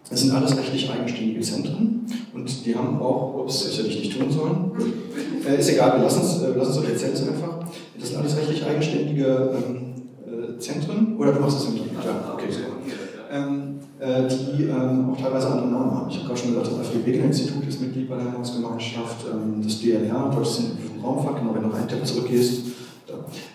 [0.10, 4.20] das sind alles rechtlich eigenständige Zentren und die haben auch, ups, das hätte ich nicht
[4.20, 4.72] tun sollen,
[5.48, 7.60] äh, ist egal, wir lassen es, äh, lassen es einfach.
[7.98, 9.94] Das sind alles rechtlich eigenständige ähm,
[10.26, 12.76] äh, Zentren, oder du machst das im Ja, okay, super.
[13.32, 16.10] Ähm, äh, die ähm, auch teilweise andere Namen haben.
[16.10, 19.62] Ich habe gerade schon gesagt, das AfD Wegener Institut ist Mitglied bei der Ernährungsgemeinschaft, ähm,
[19.64, 22.64] das DLR, Deutsches Institut für Raumfahrt, genau, wenn du Tab zurückgehst,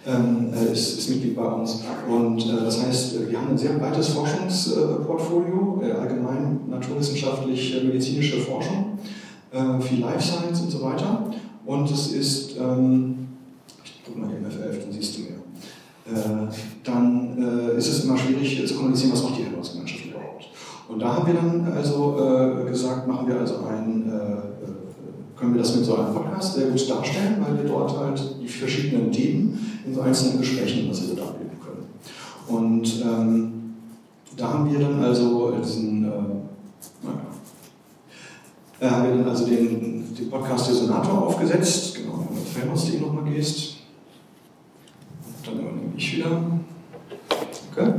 [0.07, 1.83] ähm, äh, ist, ist, Mitglied bei uns.
[2.09, 8.99] Und äh, das heißt, äh, wir haben ein sehr breites Forschungsportfolio, allgemein naturwissenschaftlich medizinische Forschung,
[9.81, 11.31] viel Life Science und so weiter.
[11.65, 13.29] Und es ist, ähm,
[13.85, 16.49] ich gucke mal hier MF11, dann siehst du mehr.
[16.85, 20.49] Dann ist es immer schwierig zu kommunizieren, was macht die Helmholtz-Gemeinschaft überhaupt.
[20.89, 24.11] Und da haben wir dann also gesagt, machen wir also ein
[25.37, 28.49] können wir das mit so einem Podcast sehr gut darstellen, weil wir dort halt die
[28.49, 31.87] verschiedenen Themen in so einzelnen Gesprächen was wir darlegen können.
[32.49, 33.53] Und ähm,
[34.37, 36.09] da haben wir dann also diesen, äh,
[37.03, 37.27] naja,
[38.81, 43.01] äh, haben wir dann also den, den Podcast Resonator aufgesetzt, genau, wenn du auf Famous.de
[43.01, 43.77] nochmal gehst.
[45.45, 46.43] Dann übernehme ich wieder.
[47.73, 47.93] Okay.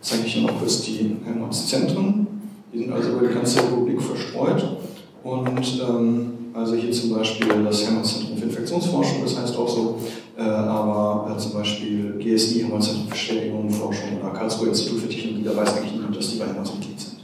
[0.00, 2.26] Zeige ich hier noch kurz die Helmholtz-Zentren.
[2.72, 4.76] Die sind also über die ganze Republik verstreut.
[5.22, 9.98] Und ähm, also hier zum Beispiel das Helmholtz-Zentrum für Infektionsforschung, das heißt auch so,
[10.36, 15.56] äh, aber äh, zum Beispiel GSI, Helmholtz-Zentrum für Stellungforschung oder Karlsruhe Institut für Technologie, da
[15.56, 17.16] weiß eigentlich niemand, dass die bei Helmholtz Mitglied sind.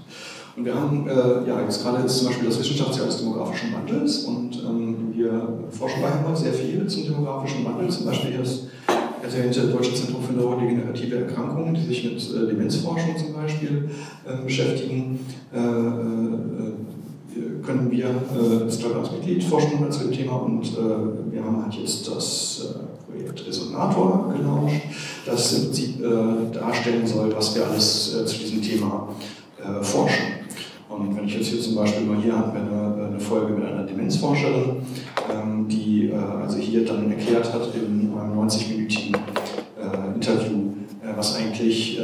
[0.56, 4.24] Und wir haben, äh, ja, jetzt gerade ist zum Beispiel das Wissenschaftsjahr des demografischen Wandels
[4.24, 8.64] und ähm, wir forschen bei Helmholtz sehr viel zum demografischen Wandel, zum Beispiel das
[9.22, 13.90] erwähnte Deutsche Zentrum für neurodegenerative Erkrankungen, die sich mit äh, Demenzforschung zum Beispiel
[14.24, 15.18] äh, beschäftigen.
[17.66, 21.62] Äh, äh können wir äh, als Mitglied forschen zu dem Thema und äh, wir haben
[21.62, 22.74] halt jetzt das
[23.09, 24.83] Projekt Resonator gelauncht,
[25.24, 26.02] das im Prinzip
[26.52, 29.09] darstellen soll, was wir alles zu diesem Thema
[29.83, 30.37] forschen.
[30.88, 33.83] Und wenn ich jetzt hier zum Beispiel mal hier haben eine, eine Folge mit einer
[33.83, 34.76] Demenzforscherin,
[35.33, 41.37] ähm, die äh, also hier dann erklärt hat in einem 90-minütigen äh, Interview, äh, was
[41.37, 42.02] eigentlich äh,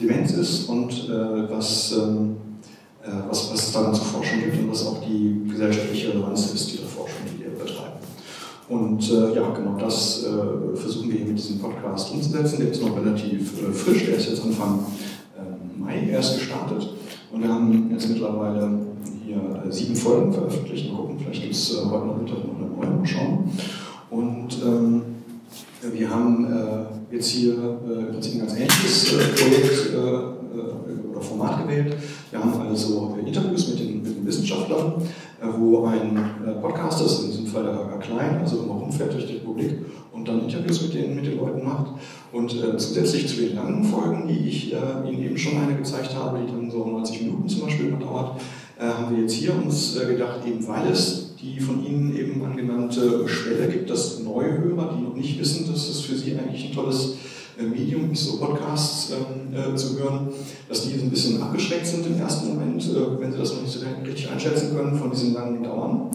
[0.00, 2.47] Demenz ist und äh, was, ähm, äh,
[3.28, 6.86] was, was es daran zu forschen gibt und was auch die gesellschaftliche Relevanz ist dieser
[6.86, 7.98] Forschung, die wir betreiben.
[8.68, 10.26] Und ja, genau das
[10.74, 12.58] versuchen wir hier mit diesem Podcast umzusetzen.
[12.60, 14.84] Der ist noch relativ frisch, der ist jetzt Anfang
[15.38, 16.88] ähm, Mai erst gestartet.
[17.32, 18.70] Und wir haben jetzt mittlerweile
[19.24, 20.90] hier äh, sieben Folgen veröffentlicht.
[20.90, 23.50] Mal gucken, vielleicht gibt es äh, heute noch Mittag noch eine neue, mal schauen.
[24.10, 25.02] Und ähm,
[25.92, 30.37] wir haben äh, jetzt hier äh, im ein ganz ähnliches äh, Projekt äh,
[31.20, 31.96] Format gewählt.
[32.30, 34.94] Wir haben also Interviews mit den, mit den Wissenschaftlern,
[35.58, 36.18] wo ein
[36.60, 39.78] Podcaster, ist in diesem Fall der Holger Klein, also immer rumfährt durch die Republik
[40.12, 41.92] und dann Interviews mit den, mit den Leuten macht.
[42.32, 44.76] Und äh, zusätzlich zu den langen Folgen, die ich äh,
[45.08, 48.40] Ihnen eben schon eine gezeigt habe, die dann so 90 Minuten zum Beispiel dauert,
[48.78, 52.44] äh, haben wir jetzt hier uns äh, gedacht, eben weil es die von Ihnen eben
[52.44, 56.74] angenannte Schwelle gibt, dass Neuhörer, die noch nicht wissen, dass es für sie eigentlich ein
[56.74, 60.28] tolles äh, Medium ist, so Podcasts ähm, äh, zu hören,
[60.68, 62.82] dass die ein bisschen abgeschreckt sind im ersten Moment,
[63.18, 66.10] wenn sie das noch nicht so richtig einschätzen können von diesen langen Dauern.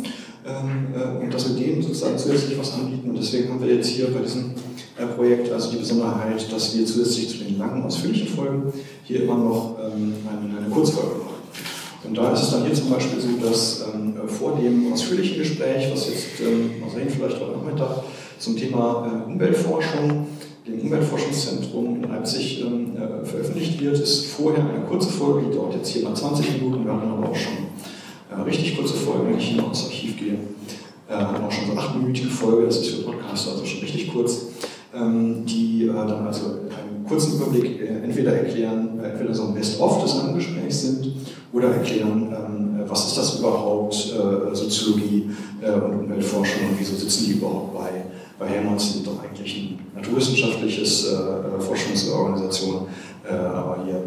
[0.45, 3.09] Ähm, äh, und dass wir denen sozusagen zusätzlich was anbieten.
[3.09, 4.51] Und deswegen haben wir jetzt hier bei diesem
[4.97, 9.37] äh, Projekt also die Besonderheit, dass wir zusätzlich zu den langen, ausführlichen Folgen hier immer
[9.37, 11.33] noch ähm, eine, eine Kurzfolge machen.
[12.03, 15.89] Und da ist es dann hier zum Beispiel so, dass ähm, vor dem ausführlichen Gespräch,
[15.91, 18.03] was jetzt, ähm, mal sehen, vielleicht heute Nachmittag
[18.37, 20.27] zum Thema äh, Umweltforschung,
[20.67, 25.75] dem Umweltforschungszentrum in Leipzig ähm, äh, veröffentlicht wird, ist vorher eine kurze Folge, die dauert
[25.75, 27.53] jetzt hier mal 20 Minuten, wir haben aber auch schon
[28.31, 30.37] äh, richtig kurze Folgen, wenn ich hier noch ins Archiv gehe.
[31.09, 34.47] Äh, haben auch schon so achtminütige Folge, das ist für Podcast also schon richtig kurz,
[34.95, 39.53] ähm, die äh, dann also einen kurzen Überblick äh, entweder erklären, äh, entweder so ein
[39.53, 41.13] Best-of des langen Gesprächs sind
[41.51, 43.93] oder erklären, ähm, äh, was ist das überhaupt,
[44.53, 45.29] Soziologie
[45.61, 47.89] und Umweltforschung und wieso sitzen die überhaupt bei,
[48.43, 51.15] bei Helmholtz, sind doch eigentlich ein naturwissenschaftliches
[51.59, 52.87] Forschungsorganisation,
[53.29, 54.03] aber hier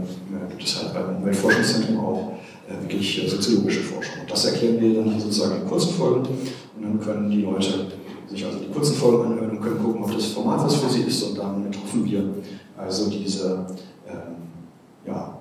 [0.50, 2.32] gibt es halt beim Umweltforschungszentrum auch
[2.68, 4.22] äh, wirklich äh, soziologische Forschung.
[4.22, 6.26] Und das erklären wir dann sozusagen in kurzen Folgen.
[6.26, 7.86] Und dann können die Leute
[8.28, 11.02] sich also die kurzen Folgen anhören und können gucken, ob das Format was für sie
[11.02, 11.22] ist.
[11.22, 12.24] Und dann hoffen wir
[12.76, 13.66] also diese,
[14.04, 15.38] äh, ja,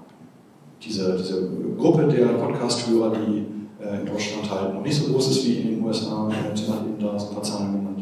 [0.83, 3.45] diese, diese Gruppe der Podcast-Hörer, die
[3.83, 6.59] äh, in Deutschland halt noch nicht so groß ist wie in den USA, und hat
[6.59, 7.94] eben da so ein paar Zahlen genannt,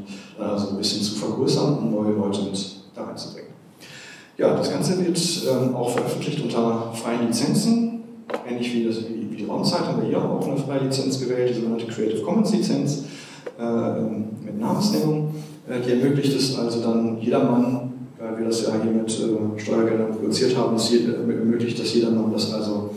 [0.43, 3.51] also ein bisschen zu vergrößern und neue Leute mit da reinzubringen.
[4.37, 7.93] Ja, das Ganze wird ähm, auch veröffentlicht unter freien Lizenzen
[8.47, 11.49] ähnlich wie, das, wie, wie die Raumzeit haben wir hier auch eine freie Lizenz gewählt,
[11.49, 13.03] die sogenannte Creative Commons Lizenz
[13.59, 14.01] äh,
[14.45, 15.33] mit Namensnennung.
[15.67, 20.11] Äh, die ermöglicht es also dann jedermann, weil wir das ja hier mit äh, Steuergeldern
[20.11, 22.91] produziert haben, es ermöglicht das jedermann, das also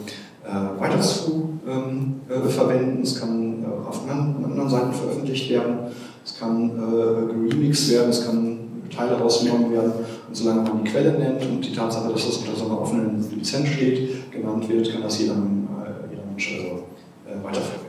[0.44, 3.02] äh, weiter zu ähm, äh, verwenden.
[3.02, 5.78] Es kann äh, auf anderen Seiten veröffentlicht werden,
[6.26, 8.58] es kann geremixed werden, es kann
[8.90, 9.92] Teile rausgenommen werden.
[10.28, 13.24] Und solange man die Quelle nennt und die Tatsache, dass das unter so einer offenen
[13.30, 16.84] Lizenz steht, genannt wird, kann das jeder, äh, jeder Mensch also
[17.26, 17.86] äh, weiterverwenden.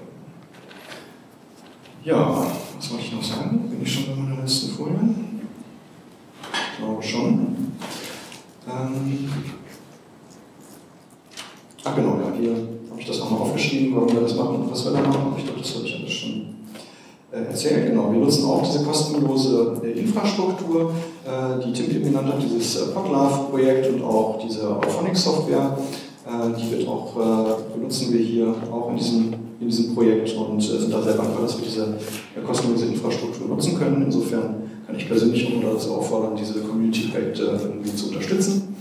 [2.03, 2.45] Ja,
[2.77, 3.69] was wollte ich noch sagen?
[3.69, 4.95] Bin ich schon bei meiner letzten Folie?
[6.53, 7.73] Ich glaube schon.
[8.69, 9.29] Ähm,
[11.83, 12.51] ach genau, ja, hier
[12.89, 15.33] habe ich das auch mal aufgeschrieben, warum wir das machen und was wir da machen.
[15.37, 15.96] Ich glaube, das habe ich äh,
[17.31, 17.87] erzählt.
[17.87, 20.91] Genau, wir nutzen auch diese kostenlose äh, Infrastruktur,
[21.25, 25.77] äh, die Tim eben genannt hat, dieses Podlove-Projekt und auch diese Auphonics-Software.
[26.29, 27.13] Die wird auch,
[27.73, 31.57] benutzen wir hier auch in diesem, in diesem Projekt und sind da sehr dankbar, dass
[31.57, 31.87] wir diese
[32.45, 34.01] kostenlose Infrastruktur nutzen können.
[34.01, 38.75] Insofern kann ich persönlich auch dazu auffordern, diese Community-Projekte irgendwie zu unterstützen.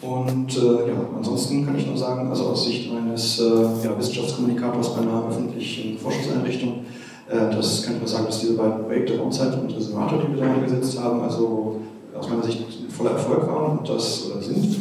[0.00, 3.44] Und äh, ja, ansonsten kann ich nur sagen, also aus Sicht eines äh,
[3.84, 8.84] ja, Wissenschaftskommunikators bei einer öffentlichen Forschungseinrichtung äh, das kann ich nur sagen, dass diese beiden
[8.84, 11.80] Projekte Raumzeit und Reservator, die wir da eingesetzt haben, also
[12.16, 14.76] aus meiner Sicht voller Erfolg waren und das oder sind.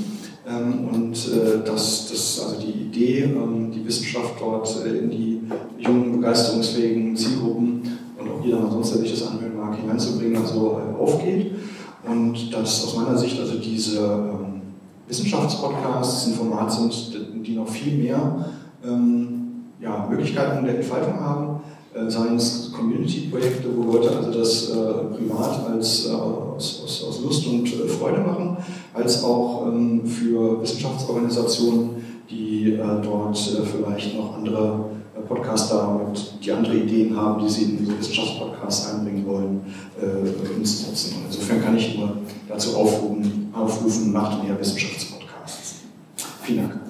[0.48, 5.42] Ähm, und äh, dass, dass also die Idee, ähm, die Wissenschaft dort äh, in die
[5.80, 7.82] jungen, begeisterungsfähigen Zielgruppen
[8.20, 11.52] und auch jeder sonst, der sich das anhören mag, hineinzubringen, also aufgeht.
[12.08, 14.62] Und dass aus meiner Sicht also diese ähm,
[15.08, 18.50] Wissenschaftspodcasts ein Format sind, die noch viel mehr
[19.82, 21.60] ja, Möglichkeiten der Entfaltung haben
[21.96, 24.74] äh, seien es Community-Projekte, wo Leute also das äh,
[25.16, 28.58] privat als, äh, aus, aus, aus, Lust und äh, Freude machen,
[28.94, 34.86] als auch ähm, für Wissenschaftsorganisationen, die äh, dort äh, vielleicht noch andere
[35.28, 39.62] Podcaster und die andere Ideen haben, die sie in diese Wissenschaftspodcasts einbringen wollen,
[40.56, 41.16] umzusetzen.
[41.18, 45.76] Und insofern kann ich nur dazu aufrufen, aufrufen macht mehr Wissenschaftspodcasts.
[46.44, 46.86] Vielen Dank.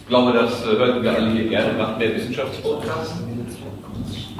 [0.11, 1.73] glaube, das äh, hören wir alle hier gerne.
[1.77, 3.15] Macht mehr Wissenschaftspodcasts.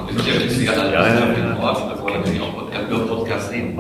[0.06, 1.64] Wir sind ja schließlich alle ja, ja, ja.
[1.64, 3.80] Ort, also natürlich auch über Podcasts reden.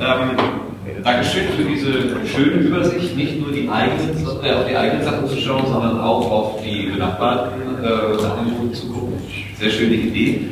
[0.00, 1.92] Ähm, Dankeschön für diese
[2.26, 6.30] schöne Übersicht, nicht nur die eigenen, äh, auf die eigenen Sachen zu schauen, sondern auch
[6.30, 9.14] auf die benachbarten äh, Sachen zu gucken.
[9.56, 10.48] Sehr schöne Idee.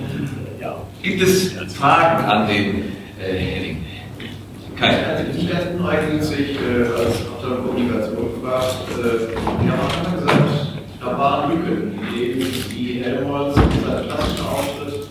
[1.03, 3.85] Gibt es Fragen an den äh, Henning?
[4.79, 5.27] Keine.
[5.37, 10.16] Ich hätte eigentlich äh, als Autor Kommunikation gefragt, äh, wir
[11.19, 15.09] waren Lücken, in die Helmholtz mit seinem klassischen Auftritt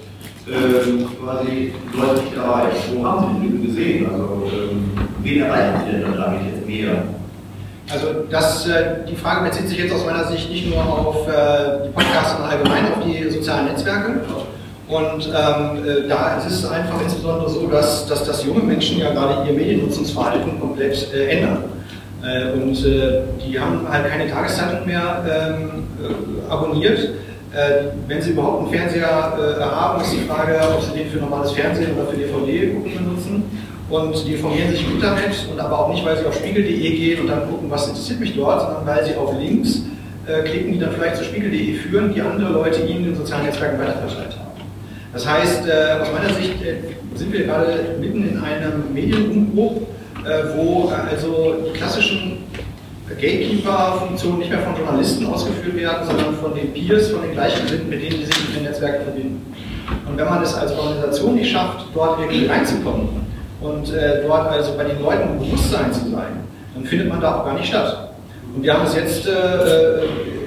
[0.47, 2.77] äh, quasi Leute nicht erreicht.
[2.93, 4.09] Wo haben Sie die Lücken gesehen?
[4.11, 4.91] Also, ähm,
[5.21, 7.03] wen erreichen Sie denn damit jetzt mehr?
[7.91, 11.85] Also das, äh, die Frage bezieht sich jetzt aus meiner Sicht nicht nur auf äh,
[11.85, 14.21] die Podcasts, sondern allgemein auf die sozialen Netzwerke.
[14.87, 19.11] Und ähm, äh, da ist es einfach insbesondere so, dass, dass, dass junge Menschen ja
[19.11, 21.63] gerade ihr Mediennutzungsverhalten komplett äh, ändern.
[22.25, 27.09] Äh, und äh, die haben halt keine Tageszeitung mehr ähm, äh, abonniert.
[28.09, 29.07] Wenn sie überhaupt einen Fernseher
[29.61, 33.43] haben, ist die Frage, ob sie den für normales Fernsehen oder für DVD benutzen.
[33.89, 37.21] Und die informieren sich im Internet und aber auch nicht, weil sie auf spiegel.de gehen
[37.21, 39.83] und dann gucken, was interessiert mich dort, sondern weil sie auf Links
[40.43, 43.79] klicken, die dann vielleicht zu spiegel.de führen, die andere Leute ihnen in den sozialen Netzwerken
[43.79, 44.59] weiterverteilt haben.
[45.13, 46.55] Das heißt, aus meiner Sicht
[47.15, 49.77] sind wir gerade mitten in einem Medienumbruch,
[50.55, 52.43] wo also die klassischen
[53.09, 58.01] Gatekeeper-Funktionen nicht mehr von Journalisten ausgeführt werden, sondern von den Peers, von den Gleichgesinnten, mit
[58.01, 59.55] denen sie sich in den Netzwerken verbinden.
[60.09, 63.09] Und wenn man es als Organisation nicht schafft, dort irgendwie reinzukommen
[63.61, 63.93] und
[64.27, 67.67] dort also bei den Leuten Bewusstsein zu sein, dann findet man da auch gar nicht
[67.67, 68.09] statt.
[68.55, 69.27] Und wir haben es jetzt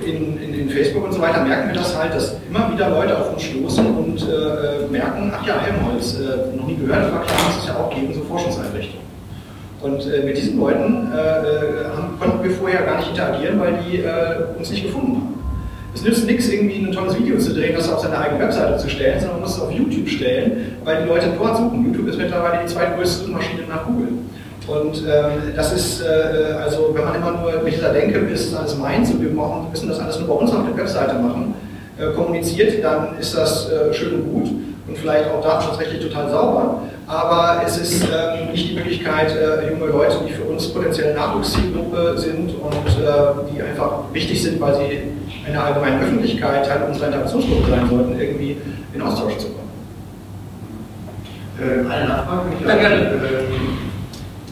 [0.08, 3.16] in, in, in, Facebook und so weiter merken wir das halt, dass immer wieder Leute
[3.18, 7.38] auf uns stoßen und äh, merken, ach ja, Helmholtz, äh, noch nie gehört, aber klar,
[7.46, 9.07] muss es ja auch geben, so Forschungseinrichtungen.
[9.80, 13.78] Und äh, mit diesen Leuten äh, äh, haben, konnten wir vorher gar nicht interagieren, weil
[13.84, 15.38] die äh, uns nicht gefunden haben.
[15.94, 18.88] Es nützt nichts, irgendwie ein tolles Video zu drehen, das auf seine eigene Webseite zu
[18.88, 21.84] stellen, sondern man muss es auf YouTube stellen, weil die Leute dort suchen.
[21.84, 24.08] YouTube ist mittlerweile die zweitgrößte Suchmaschine nach Google.
[24.66, 28.76] Und ähm, das ist, äh, also wenn man immer nur mit dieser Denke, ist alles
[28.76, 31.54] meins und wir brauchen, müssen das alles nur bei uns auf der Webseite machen,
[31.98, 34.50] äh, kommuniziert, dann ist das äh, schön und gut
[34.86, 36.82] und vielleicht auch datenschutzrechtlich total sauber.
[37.08, 42.18] Aber es ist ähm, nicht die Möglichkeit, äh, junge Leute, die für uns potenzielle Nachwuchszielgruppe
[42.18, 44.92] sind und äh, die einfach wichtig sind, weil sie
[45.46, 48.58] in der allgemeinen Öffentlichkeit Teil unserer Interventionsgruppe sein sollten, irgendwie
[48.92, 49.70] in Austausch zu kommen.
[51.58, 52.42] Äh, eine Nachfrage?
[52.66, 52.96] Ja, gerne.
[52.96, 53.78] Ähm,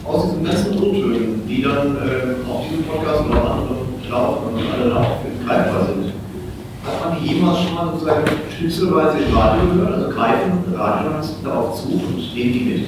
[0.03, 4.63] aus diesen ganzen Tontönen, die dann äh, auf diesem Podcast oder auf anderen laufen und
[4.73, 6.13] alle auch greifbar sind,
[6.87, 8.25] hat man die jemals schon mal sozusagen
[8.57, 9.93] schlüsselweise im Radio gehört?
[9.93, 12.87] Also greifen Radiojournalisten darauf zu und nehmen die mit?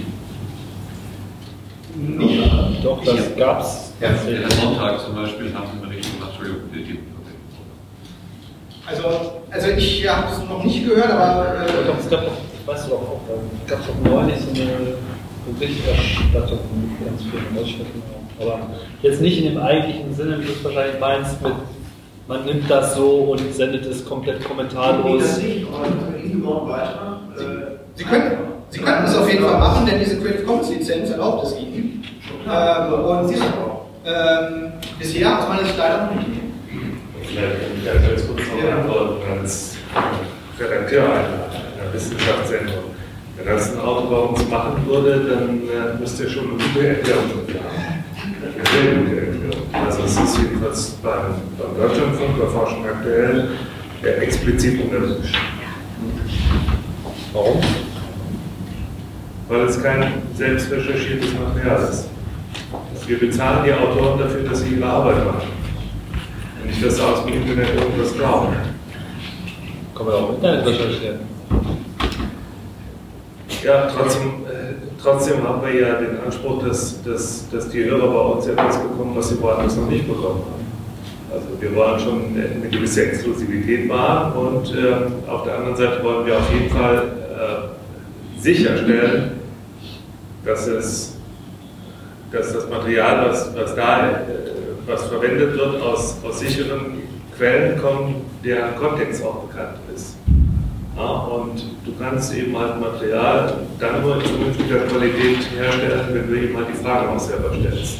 [2.17, 2.51] Nicht.
[2.83, 3.93] Doch, das gab es.
[3.99, 6.31] Ja, der Sonntag zum Beispiel haben sie Bericht gemacht.
[6.31, 6.69] Entschuldigung,
[8.89, 9.03] also,
[9.51, 11.45] also ich habe es noch nicht gehört, aber.
[11.63, 12.31] Äh, doch, es gab doch,
[12.65, 13.21] weißt du doch auch,
[13.63, 14.95] es gab doch neulich so eine
[15.59, 18.45] Berichterstattung mit ganz vielen Ausschnitten auch.
[18.45, 18.59] Aber
[19.03, 21.53] jetzt nicht in dem eigentlichen Sinne, wie du es wahrscheinlich meinst, mit
[22.29, 25.23] man nimmt das so und sendet es komplett kommentarlos.
[25.23, 25.65] Das nicht,
[27.95, 28.37] Sie können,
[28.69, 32.03] Sie könnten es auf jeden Fall machen, denn diese Creative Commons Lizenz erlaubt es Ihnen.
[32.47, 33.33] Ähm, und
[34.05, 36.29] ähm, bisher aus meiner Sicht leider noch nicht.
[37.23, 39.75] Vielleicht kann ich ganz kurz noch antworten als
[40.59, 42.75] Redakteur einer Wissenschaftssendung.
[43.37, 46.87] Wenn das ein Auto bei uns machen würde, dann äh, müsste er schon eine gute
[46.87, 49.38] Erklärung dafür haben.
[49.73, 53.49] Also es ist jedenfalls beim, beim Deutschlandfunk, bei Forschung aktuell,
[54.03, 55.35] ja, explizit unerwünscht.
[57.33, 57.59] Warum?
[59.47, 62.09] Weil es kein selbst recherchiertes Material ist.
[63.07, 65.49] Wir bezahlen die Autoren dafür, dass sie ihre Arbeit machen.
[66.61, 68.55] Und nicht, dass sie aus dem Internet irgendwas glauben.
[69.95, 71.19] Kann man auch im Internet recherchieren.
[73.63, 78.35] Ja, trotzdem, äh, trotzdem haben wir ja den Anspruch, dass, dass, dass die Hörer bei
[78.35, 80.69] uns etwas bekommen, was sie woanders noch nicht bekommen haben.
[81.31, 86.25] Also wir wollen schon eine gewisse Exklusivität wahren und äh, auf der anderen Seite wollen
[86.25, 87.03] wir auf jeden Fall
[87.37, 89.31] äh, sicherstellen,
[90.43, 91.15] dass es
[92.31, 94.13] dass das Material, was, was da äh,
[94.85, 97.03] was verwendet wird, aus, aus sicheren
[97.37, 100.17] Quellen kommt, deren Kontext auch bekannt ist.
[100.99, 106.35] Ja, und du kannst eben halt Material dann nur in vernünftiger Qualität herstellen, wenn du
[106.35, 107.99] eben halt die Fragen auch selber stellst.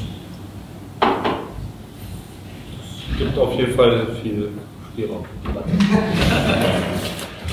[3.12, 4.50] Es gibt auf jeden Fall viel
[4.91, 5.24] Spielraum.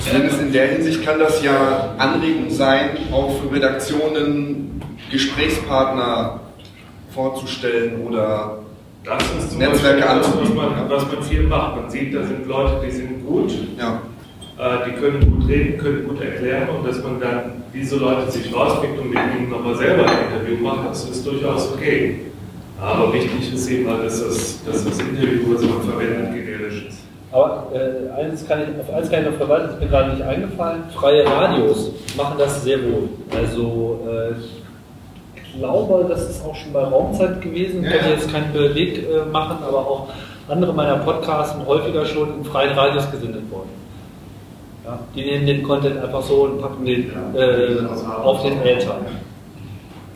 [0.04, 4.80] Zumindest in der Hinsicht kann das ja Anregung sein, auch für Redaktionen
[5.12, 6.40] Gesprächspartner
[7.14, 8.58] vorzustellen oder
[9.04, 10.56] das ist Netzwerke anzubieten.
[10.56, 11.76] Was man, was man viel macht.
[11.76, 14.02] Man sieht, da sind Leute, die sind gut, ja.
[14.58, 18.54] Äh, die können gut reden, können gut erklären und dass man dann diese Leute sich
[18.54, 22.20] rauspickt und mit ihnen nochmal selber ein Interview macht, das ist durchaus okay.
[22.80, 26.98] Aber wichtig ist eben halt, dass das, dass das Interview, was man verwendet, generisch ist.
[27.32, 30.10] Aber äh, eins kann ich, auf eins kann ich noch verweisen, das ist mir gerade
[30.12, 30.82] nicht eingefallen.
[30.94, 33.08] Freie Radios machen das sehr wohl.
[33.36, 34.32] Also äh,
[35.34, 37.84] ich glaube, das ist auch schon bei Raumzeit gewesen.
[37.84, 37.98] Ich ja.
[37.98, 40.08] kann jetzt keinen Beleg äh, machen, aber auch
[40.48, 43.85] andere meiner Podcasts sind häufiger schon in freien Radios gesendet worden.
[44.86, 47.78] Ja, die nehmen den Content einfach so und packen den äh,
[48.22, 49.00] auf den Äther.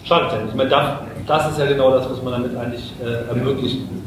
[0.05, 0.45] Schade.
[0.49, 0.87] Ich meine, das,
[1.27, 4.01] das, ist ja genau das, was man damit eigentlich äh, ermöglichen will.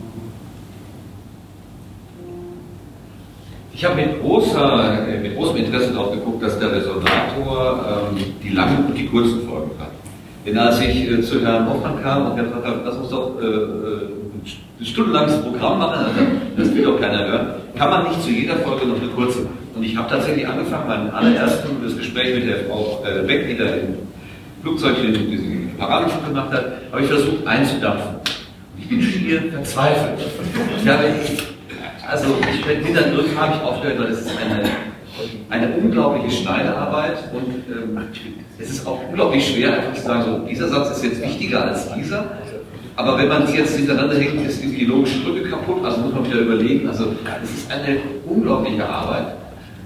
[3.74, 8.49] Ich habe mit, großer, äh, mit großem Interesse darauf geguckt, dass der Resonator ähm, die
[8.49, 9.89] langen und die kurzen Folgen hat.
[10.45, 13.45] Denn als ich äh, zu Herrn Hoffmann kam und gesagt habe, lass uns doch äh,
[13.45, 14.09] äh
[14.80, 16.20] ein stundenlanges Programm machen, also,
[16.57, 19.62] das will doch keiner hören, kann man nicht zu jeder Folge noch eine kurze machen.
[19.76, 23.57] Und ich habe tatsächlich angefangen, mein allerersten das Gespräch mit der Frau äh, Beck, die
[23.57, 23.95] da im
[24.61, 28.15] Flugzeug die Parabelflug gemacht hat, habe ich versucht einzudampfen.
[28.78, 30.19] Ich bin schier verzweifelt.
[30.82, 31.03] Ich habe,
[32.07, 34.69] also ich, mit der Drück habe ich aufgehört, weil es ist eine,
[35.49, 37.99] eine unglaubliche Schneidearbeit und ähm,
[38.59, 41.91] es ist auch unglaublich schwer, einfach zu sagen, so, dieser Satz ist jetzt wichtiger als
[41.93, 42.38] dieser.
[42.95, 46.26] Aber wenn man die jetzt hintereinander hängt, ist die logische Brücke kaputt, also muss man
[46.26, 46.88] wieder überlegen.
[46.88, 47.05] Also
[47.43, 49.43] es ist eine unglaubliche Arbeit.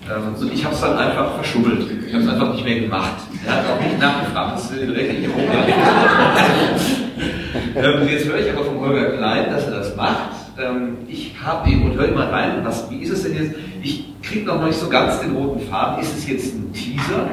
[0.10, 1.86] Ähm, und ich habe es dann einfach verschummelt.
[2.08, 3.16] Ich habe es einfach nicht mehr gemacht.
[3.46, 5.30] Er hat auch nicht nachgefragt, das ist eine rechtliche
[7.76, 10.30] ähm, Jetzt höre ich aber von Holger Klein, dass er das macht.
[10.58, 13.56] Ähm, ich habe eben, und höre immer rein, was, wie ist es denn jetzt?
[13.84, 16.02] Ich kriege noch nicht so ganz den roten Faden.
[16.02, 17.28] Ist es jetzt ein Teaser?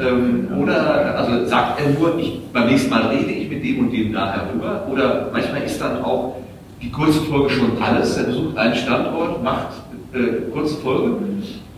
[0.00, 3.90] Ähm, oder also sagt er nur, ich, beim nächsten Mal rede ich mit dem und
[3.90, 4.86] dem da herüber.
[4.90, 6.36] Oder manchmal ist dann auch
[6.80, 8.16] die kurze Folge schon alles.
[8.16, 9.68] Er besucht einen Standort, macht
[10.14, 11.16] äh, kurze Folge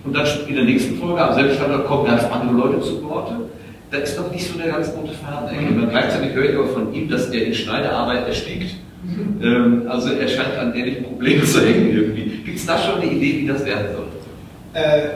[0.04, 3.34] und dann in der nächsten Folge am selben Standort kommen ganz andere Leute zu Worte.
[3.90, 5.80] Da ist doch nicht so eine ganz rote Faden.
[5.80, 5.90] Mhm.
[5.90, 8.76] Gleichzeitig höre ich aber von ihm, dass er in Schneiderarbeit erstickt.
[9.02, 9.42] Mhm.
[9.42, 12.42] Ähm, also er scheint an ähnlichen Problemen zu hängen irgendwie.
[12.44, 14.06] Gibt es da schon eine Idee, wie das werden soll?
[14.74, 15.08] Äh,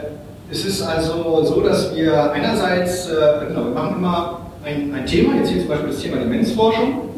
[0.51, 5.37] es ist also so, dass wir einerseits, äh, genau, wir machen immer ein, ein, Thema,
[5.37, 7.09] jetzt hier zum Beispiel das Thema Demenzforschung.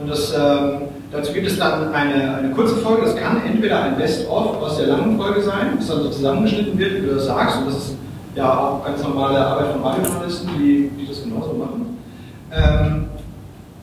[0.00, 3.96] Und das, ähm, dazu gibt es dann eine, eine kurze Folge, das kann entweder ein
[3.96, 7.58] Best-of aus der langen Folge sein, das dann so zusammengeschnitten wird, wie du das sagst.
[7.58, 7.94] Und das ist
[8.34, 11.98] ja auch ganz normale Arbeit von Radiojournalisten, die, die das genauso machen.
[12.52, 13.06] Ähm,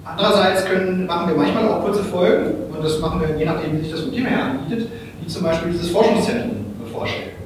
[0.03, 3.82] andererseits können, machen wir manchmal auch kurze Folgen, und das machen wir je nachdem, wie
[3.82, 4.88] sich das vom Thema her anbietet,
[5.21, 6.57] die zum Beispiel dieses Forschungszentrum
[6.91, 7.38] vorstellen.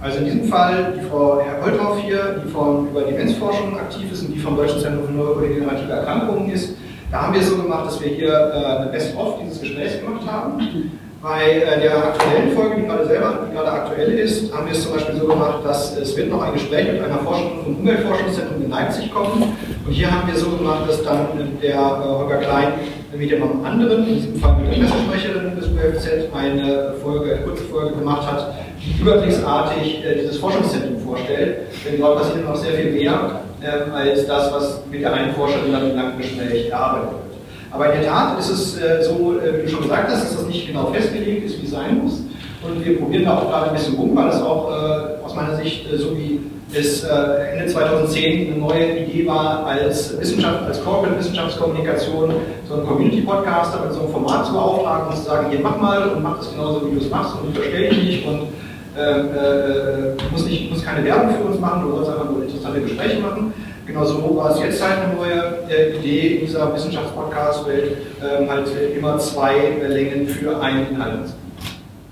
[0.00, 4.22] Also in diesem Fall die Frau Herr Holthoff hier, die von über Demenzforschung aktiv ist
[4.22, 6.74] und die vom Deutschen Zentrum für Neurodegenerative Erkrankungen ist.
[7.10, 10.22] Da haben wir es so gemacht, dass wir hier äh, eine Best-of dieses Gesprächs gemacht
[10.30, 10.92] haben.
[11.20, 14.84] Bei äh, der aktuellen Folge, die gerade selber, die gerade aktuell ist, haben wir es
[14.84, 18.62] zum Beispiel so gemacht, dass es wird noch ein Gespräch mit einer Forscherin vom Umweltforschungszentrum
[18.62, 19.42] in Leipzig kommen.
[19.84, 21.26] Und hier haben wir so gemacht, dass dann
[21.60, 22.74] der äh, Holger Klein
[23.12, 27.64] mit jemandem anderen, in diesem Fall mit der Pressesprecherin des UFZ, eine Folge, eine kurze
[27.64, 28.54] Folge gemacht hat,
[29.00, 31.58] überblicksartig äh, dieses Forschungszentrum vorstellt.
[31.86, 35.72] Denn dort passiert noch sehr viel mehr äh, als das, was mit der einen Forscherin
[35.72, 37.20] dann im langen Gespräch erarbeitet wird.
[37.70, 40.36] Aber in der Tat ist es äh, so, äh, wie du schon gesagt hast, dass
[40.36, 42.20] das nicht genau festgelegt ist, wie es sein muss.
[42.62, 45.56] Und wir probieren da auch gerade ein bisschen rum, weil das auch äh, aus meiner
[45.56, 46.40] Sicht, äh, so wie
[46.72, 52.32] es Ende 2010 eine neue Idee war, als Wissenschaft, als Corporate Wissenschaftskommunikation
[52.68, 56.10] so einen Community-Podcaster mit so einem Format zu beauftragen und zu sagen, hier mach mal
[56.10, 58.52] und mach das genauso, wie du es machst und unterstell dich nicht und
[58.96, 62.80] äh, äh, muss, nicht, muss keine Werbung für uns machen, du sollst einfach nur interessante
[62.80, 63.52] Gespräche machen.
[63.86, 69.18] Genauso war es jetzt halt eine neue äh, Idee in dieser Wissenschaftspodcast-Welt, ähm, halt immer
[69.18, 69.54] zwei
[69.88, 71.30] Längen für einen Inhalt.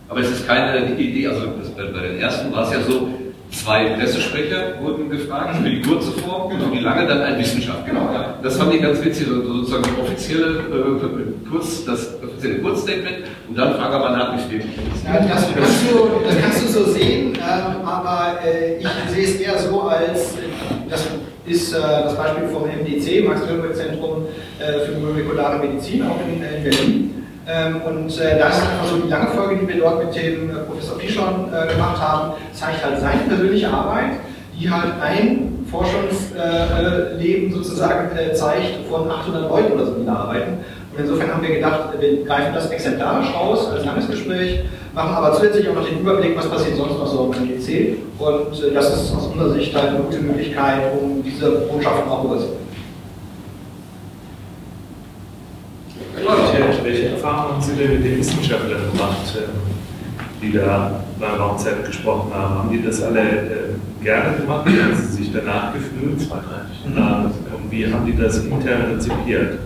[0.08, 1.42] Aber es ist keine Idee, also
[1.76, 3.08] bei den ersten war es ja so,
[3.50, 7.86] Zwei Pressesprecher wurden gefragt für die kurze Form und für die lange dann ein Wissenschaftler.
[7.86, 8.38] Genau, ja.
[8.42, 13.16] Das fand ich ganz witzig, sozusagen die offizielle, äh, kurz, das offizielle Kurzstatement
[13.48, 14.64] und dann frage aber nach, wie steht
[15.04, 19.40] ja, das, kannst du, das kannst du so sehen, ähm, aber äh, ich sehe es
[19.40, 21.06] eher so als, äh, das
[21.46, 24.26] ist äh, das Beispiel vom MDC, Max-Dönberg-Zentrum
[24.58, 27.14] äh, für molekulare Medizin, auch in, in Berlin.
[27.50, 30.50] Ähm, und äh, da ist einfach so die lange Folge, die wir dort mit dem
[30.50, 34.20] äh, Professor Pischon äh, gemacht haben, zeigt halt seine persönliche Arbeit,
[34.60, 40.58] die halt ein Forschungsleben sozusagen äh, zeigt von 800 Leuten oder so, die da arbeiten.
[40.98, 44.60] Insofern haben wir gedacht, wir greifen das exemplarisch raus als langes Gespräch,
[44.92, 47.98] machen aber zusätzlich auch noch den Überblick, was passiert sonst noch so im NGC.
[48.18, 52.24] Und äh, das ist aus unserer Sicht halt eine gute Möglichkeit, um diese Botschaften auch
[52.24, 52.58] rüberzubringen.
[56.82, 59.38] Welche Erfahrungen haben Sie denn mit den Wissenschaftlern gemacht,
[60.42, 62.58] die da beim Raumzeit gesprochen haben?
[62.58, 64.66] Haben die das alle äh, gerne gemacht?
[64.66, 66.20] Haben sie sich danach gefühlt?
[66.84, 69.58] Und wie haben die das intern rezipiert?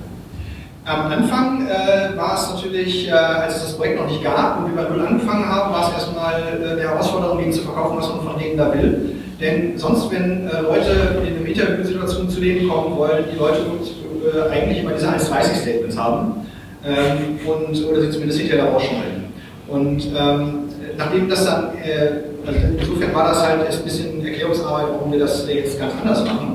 [0.85, 4.75] Am Anfang äh, war es natürlich, äh, als es das Projekt noch nicht gab und
[4.75, 8.09] wir bei Null angefangen haben, war es erstmal äh, eine Herausforderung, denen zu verkaufen, was
[8.09, 9.15] man von denen da will.
[9.41, 10.91] Denn sonst, wenn äh, Leute
[11.25, 16.47] in eine Interviewsituation zu denen kommen wollen, die Leute äh, eigentlich immer diese 1.30-Statements haben
[16.85, 19.25] ähm, und, oder sie zumindest hinterher da rausschneiden.
[19.69, 20.65] Und ähm,
[20.99, 25.47] nachdem das dann, äh, also insofern war das halt ein bisschen Erklärungsarbeit, warum wir das
[25.49, 26.52] jetzt ganz anders machen.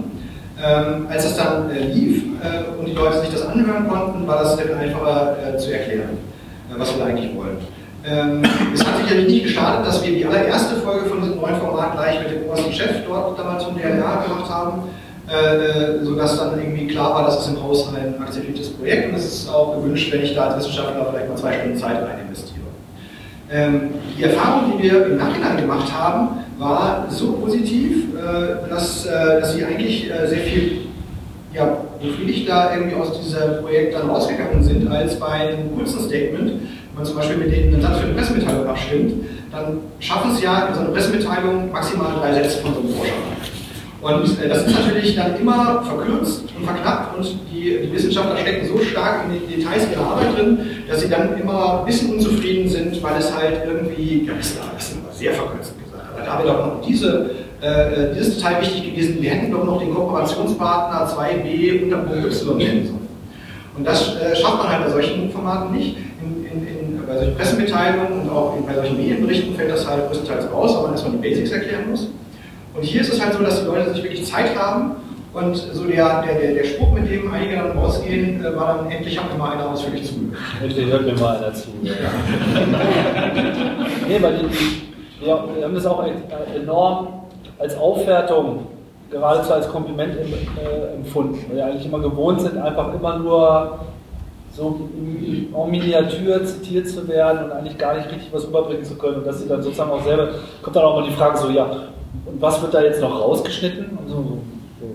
[0.59, 4.39] Ähm, als es dann äh, lief äh, und die Leute sich das anhören konnten, war
[4.39, 6.17] das dann einfacher äh, zu erklären,
[6.71, 7.57] äh, was wir eigentlich wollen.
[8.03, 8.41] Ähm,
[8.73, 12.19] es hat sicherlich nicht gestartet, dass wir die allererste Folge von diesem neuen Format gleich
[12.21, 14.83] mit dem obersten Chef dort damals vom DLR gemacht haben,
[15.27, 19.25] äh, sodass dann irgendwie klar war, dass es im Haus ein akzeptiertes Projekt und es
[19.25, 22.61] ist auch gewünscht, wenn ich da als Wissenschaftler vielleicht mal zwei Stunden Zeit rein investiere.
[23.51, 29.39] Ähm, die Erfahrung, die wir im Nachhinein gemacht haben, war so positiv, äh, dass, äh,
[29.39, 30.71] dass sie eigentlich äh, sehr viel
[31.53, 36.49] ja, befriedigter irgendwie aus diesem Projekt dann rausgegangen sind, als bei einem kurzen Statement.
[36.49, 39.13] Wenn man zum Beispiel mit denen einen Satz für eine Pressemitteilung abstimmt,
[39.51, 43.13] dann schaffen es ja in so einer Pressemitteilung maximal drei Sätze von so einem Forscher.
[43.99, 48.67] Und äh, das ist natürlich dann immer verkürzt und verknappt und die, die, Wissenschaftler stecken
[48.67, 52.69] so stark in die Details ihrer Arbeit drin, dass sie dann immer ein bisschen unzufrieden
[52.69, 55.76] sind, weil es halt irgendwie, ja, das ist sehr verkürzt aber
[56.27, 57.29] da wäre doch noch diese,
[57.61, 62.57] äh, dieses Detail wichtig gewesen, wir hätten doch noch den Kooperationspartner 2b unter Punkt Y
[62.57, 63.07] nennen sollen.
[63.77, 65.97] Und das äh, schafft man halt bei solchen Formaten nicht.
[66.21, 70.51] In, in, in, bei solchen Pressemitteilungen und auch bei solchen Medienberichten fällt das halt größtenteils
[70.51, 72.09] raus, weil man erstmal die Basics erklären muss.
[72.73, 74.91] Und hier ist es halt so, dass die Leute sich wirklich Zeit haben
[75.33, 78.91] und so der, der, der, der Spruch, mit dem einige dann rausgehen, äh, war dann
[78.91, 80.41] endlich hat mir mal einer ausführlich zugehört.
[80.61, 81.69] Endlich hört mir mal einer zu.
[81.83, 81.93] Ja.
[84.07, 84.86] nee, weil die,
[85.25, 86.03] ja, wir haben das auch
[86.55, 87.07] enorm
[87.59, 88.67] als Aufwertung,
[89.09, 93.79] geradezu als Kompliment äh, empfunden, weil wir eigentlich immer gewohnt sind, einfach immer nur
[94.51, 99.17] so en Miniatur zitiert zu werden und eigentlich gar nicht richtig was überbringen zu können.
[99.17, 100.29] Und dass sie dann sozusagen auch selber,
[100.61, 101.65] kommt dann auch mal die Frage so, ja,
[102.25, 103.97] und was wird da jetzt noch rausgeschnitten?
[103.97, 104.37] Und so, so,
[104.79, 104.87] so.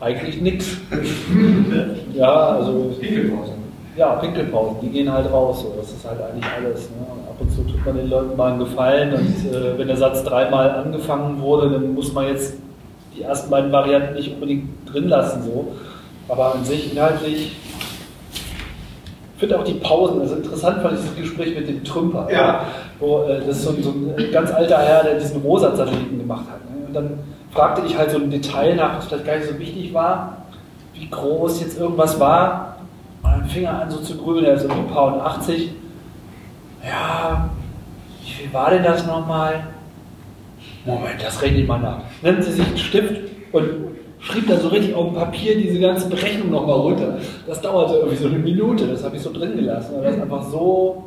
[0.00, 0.76] Eigentlich nichts.
[2.14, 2.92] ja, also.
[2.98, 3.54] Pinkelpausen.
[3.96, 5.62] Ja, Pinkelpausen, die gehen halt raus.
[5.62, 5.74] So.
[5.76, 6.90] Das ist halt eigentlich alles.
[6.90, 7.06] Ne?
[7.54, 11.40] Zu tut man den Leuten mal einen Gefallen und äh, wenn der Satz dreimal angefangen
[11.40, 12.54] wurde, dann muss man jetzt
[13.16, 15.42] die ersten beiden Varianten nicht unbedingt drin lassen.
[15.42, 15.72] So.
[16.28, 17.56] Aber an sich inhaltlich
[19.40, 22.66] ich finde auch die Pausen, also interessant fand ich das Gespräch mit dem Trümper, ja.
[22.98, 26.62] wo äh, das ist so, so, ein ganz alter Herr, der diesen Rosa-Satelliten gemacht hat.
[26.70, 26.86] Ne?
[26.86, 27.18] Und dann
[27.50, 30.44] fragte ich halt so ein Detail nach, das vielleicht gar nicht so wichtig war,
[30.92, 32.76] wie groß jetzt irgendwas war.
[33.22, 35.70] Und dann fing er an so zu grübeln, er ist so ein paar und 80.
[36.86, 37.50] Ja,
[38.22, 39.64] wie viel war denn das nochmal?
[40.84, 42.00] Moment, das rechne ich mal nach.
[42.22, 43.20] Nehmen Sie sich einen Stift
[43.52, 47.18] und schrieb dann so richtig auf dem Papier diese ganze Berechnung nochmal runter.
[47.46, 50.42] Das dauerte irgendwie so eine Minute, das habe ich so drin gelassen, weil das einfach
[50.44, 51.04] so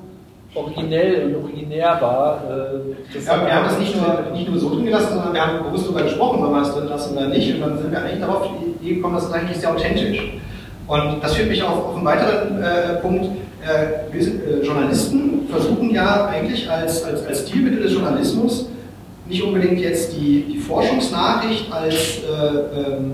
[0.55, 2.43] originell und originär war.
[2.47, 5.63] Äh, ja, wir haben das nicht nur, nicht nur so drin gelassen, sondern wir haben
[5.63, 7.53] bewusst darüber gesprochen, wenn wir es drin lassen oder nicht.
[7.55, 10.33] Und dann sind wir eigentlich darauf die Idee gekommen, das ist eigentlich sehr authentisch.
[10.85, 13.25] Und das führt mich auch auf einen weiteren äh, Punkt.
[13.63, 18.67] Äh, wir äh, Journalisten versuchen ja eigentlich als, als, als Stilmittel des Journalismus
[19.25, 23.13] nicht unbedingt jetzt die, die Forschungsnachricht als äh, ähm,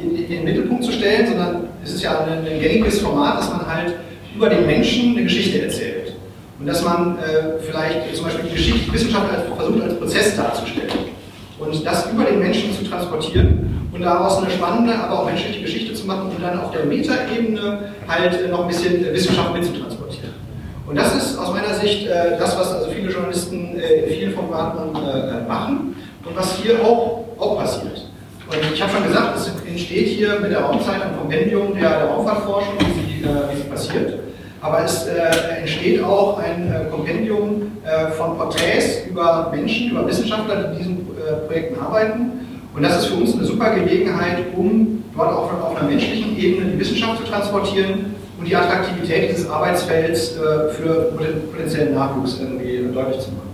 [0.00, 3.50] in, in, den Mittelpunkt zu stellen, sondern es ist ja ein, ein gängiges Format, dass
[3.50, 3.96] man halt
[4.34, 6.14] über den Menschen eine Geschichte erzählt.
[6.58, 10.88] Und dass man äh, vielleicht zum Beispiel die Geschichte, Wissenschaft als, versucht als Prozess darzustellen.
[11.58, 15.94] Und das über den Menschen zu transportieren und daraus eine spannende, aber auch menschliche Geschichte
[16.06, 20.34] machen und dann auf der Metaebene halt noch ein bisschen Wissenschaft mitzutransportieren.
[20.86, 24.34] Und das ist aus meiner Sicht äh, das, was also viele Journalisten äh, in vielen
[24.34, 28.08] Formaten äh, machen und was hier auch, auch passiert.
[28.48, 32.04] Und ich habe schon gesagt, es entsteht hier mit der Raumzeit ein Kompendium der, der
[32.04, 34.20] Raumfahrtforschung, wie sie, äh, wie sie passiert.
[34.60, 37.72] Aber es äh, entsteht auch ein äh, Kompendium
[38.18, 41.06] von Porträts über Menschen, über Wissenschaftler, die in diesen
[41.46, 42.45] Projekten arbeiten.
[42.76, 46.72] Und das ist für uns eine super Gelegenheit, um dort auch auf einer menschlichen Ebene
[46.72, 51.12] die Wissenschaft zu transportieren und die Attraktivität dieses Arbeitsfelds äh, für
[51.50, 53.46] potenziellen Nachwuchs irgendwie deutlich zu machen.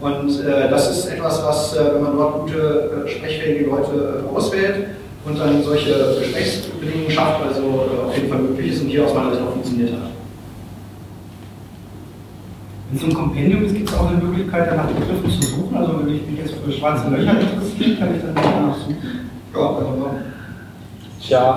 [0.00, 4.36] Und äh, das ist etwas, was, äh, wenn man dort gute, äh, sprechfähige Leute äh,
[4.36, 4.86] auswählt
[5.26, 9.32] und dann solche Gesprächsbedingungen schafft, also auf jeden Fall möglich ist und hier aus meiner
[9.32, 10.19] Sicht auch funktioniert hat.
[12.90, 15.76] Wenn es um Kompendium gibt es auch eine Möglichkeit, nach Begriffen zu suchen.
[15.76, 18.96] Also wenn ich mich jetzt für schwarze Löcher interessiere, kann ich dann danach suchen.
[19.54, 20.10] Ja, also,
[21.20, 21.56] Tja,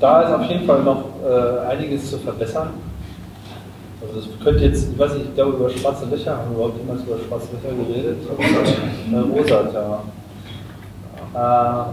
[0.00, 2.70] da ist auf jeden Fall noch äh, einiges zu verbessern.
[4.00, 6.78] Also das könnte jetzt, ich weiß nicht, ich glaube über schwarze Löcher, haben wir überhaupt
[6.78, 8.18] jemals über schwarze Löcher geredet?
[9.12, 10.02] Äh, Rosat, ja.
[11.34, 11.84] Äh,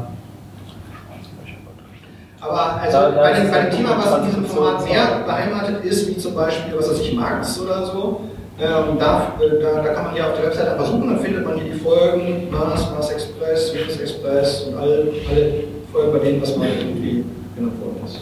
[2.42, 4.82] aber also Da- da bei, ist dem, bei dem Thema, was in diesem 25 Format
[4.82, 8.22] so- mehr beheimatet ist, wie zum Beispiel, was weiß ich, Marx oder so,
[8.62, 11.46] ähm, da, äh, da, da kann man hier auf der Website einfach suchen, dann findet
[11.46, 15.54] man hier die Folgen, Mars, Mars Express, Venus Express und alle, alle
[15.92, 17.24] Folgen, bei denen was mal irgendwie
[17.56, 18.20] genannt worden ist.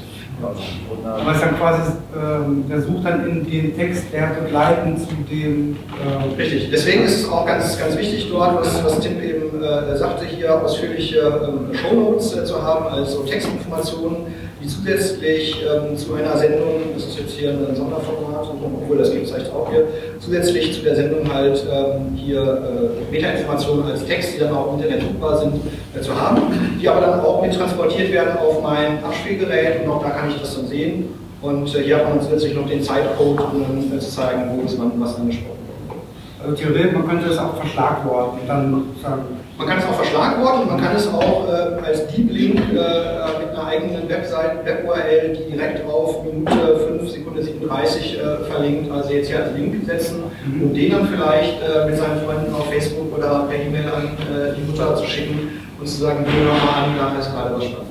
[1.04, 5.16] Aber es ist dann quasi, ähm, der sucht dann in den Text, der begleitend zu
[5.30, 5.78] dem.
[6.06, 9.98] ähm, Richtig, deswegen ist es auch ganz, ganz wichtig dort, was, was Tim eben äh,
[9.98, 14.28] sagte, hier ausführliche ähm, Shownotes äh, zu haben, also Textinformationen,
[14.68, 19.26] die zusätzlich ähm, zu einer Sendung, das ist jetzt hier ein Sonderformat, obwohl das gibt
[19.26, 19.88] es vielleicht auch hier,
[20.20, 24.82] zusätzlich zu der Sendung halt ähm, hier äh, Metainformationen als Text, die dann auch im
[24.82, 25.56] Internet druckbar sind,
[25.96, 26.42] äh, zu haben,
[26.82, 30.40] die aber dann auch mit transportiert werden auf mein Abspielgerät und auch da kann ich
[30.40, 31.06] das dann sehen.
[31.42, 34.66] Und äh, hier hat man zusätzlich noch den Zeitcode, um dann äh, zu zeigen, wo
[34.66, 35.58] ist wann was angesprochen
[35.88, 36.02] wurde.
[36.44, 39.22] Also theoretisch, man könnte es auch verschlagworten dann sagen.
[39.58, 42.80] Man kann es auch verschlagworten, man kann es auch äh, als Deep Link äh, mit
[42.80, 49.28] einer eigenen Website, Web-URL, die direkt auf Minute 5 Sekunde 37 äh, verlinkt, also jetzt
[49.28, 50.24] hier als Link setzen,
[50.62, 54.56] um den dann vielleicht äh, mit seinen Freunden auf Facebook oder per E-Mail an äh,
[54.56, 55.50] die Mutter zu schicken
[55.80, 57.88] und zu sagen, geh doch mal an, da ist gerade was Spannendes.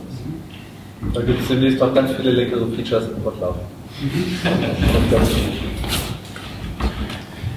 [1.12, 3.62] Da gibt es demnächst noch ganz viele leckere Features im viel.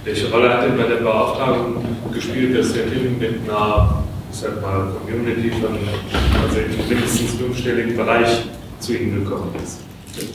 [0.05, 4.61] Welche Rolle hat denn bei der Beauftragung gespielt, dass der Tim mit einer ich sag
[4.61, 5.77] mal, Community von
[6.43, 8.45] also mindestens fünfstelligen Bereich
[8.79, 9.79] zu Ihnen gekommen ist?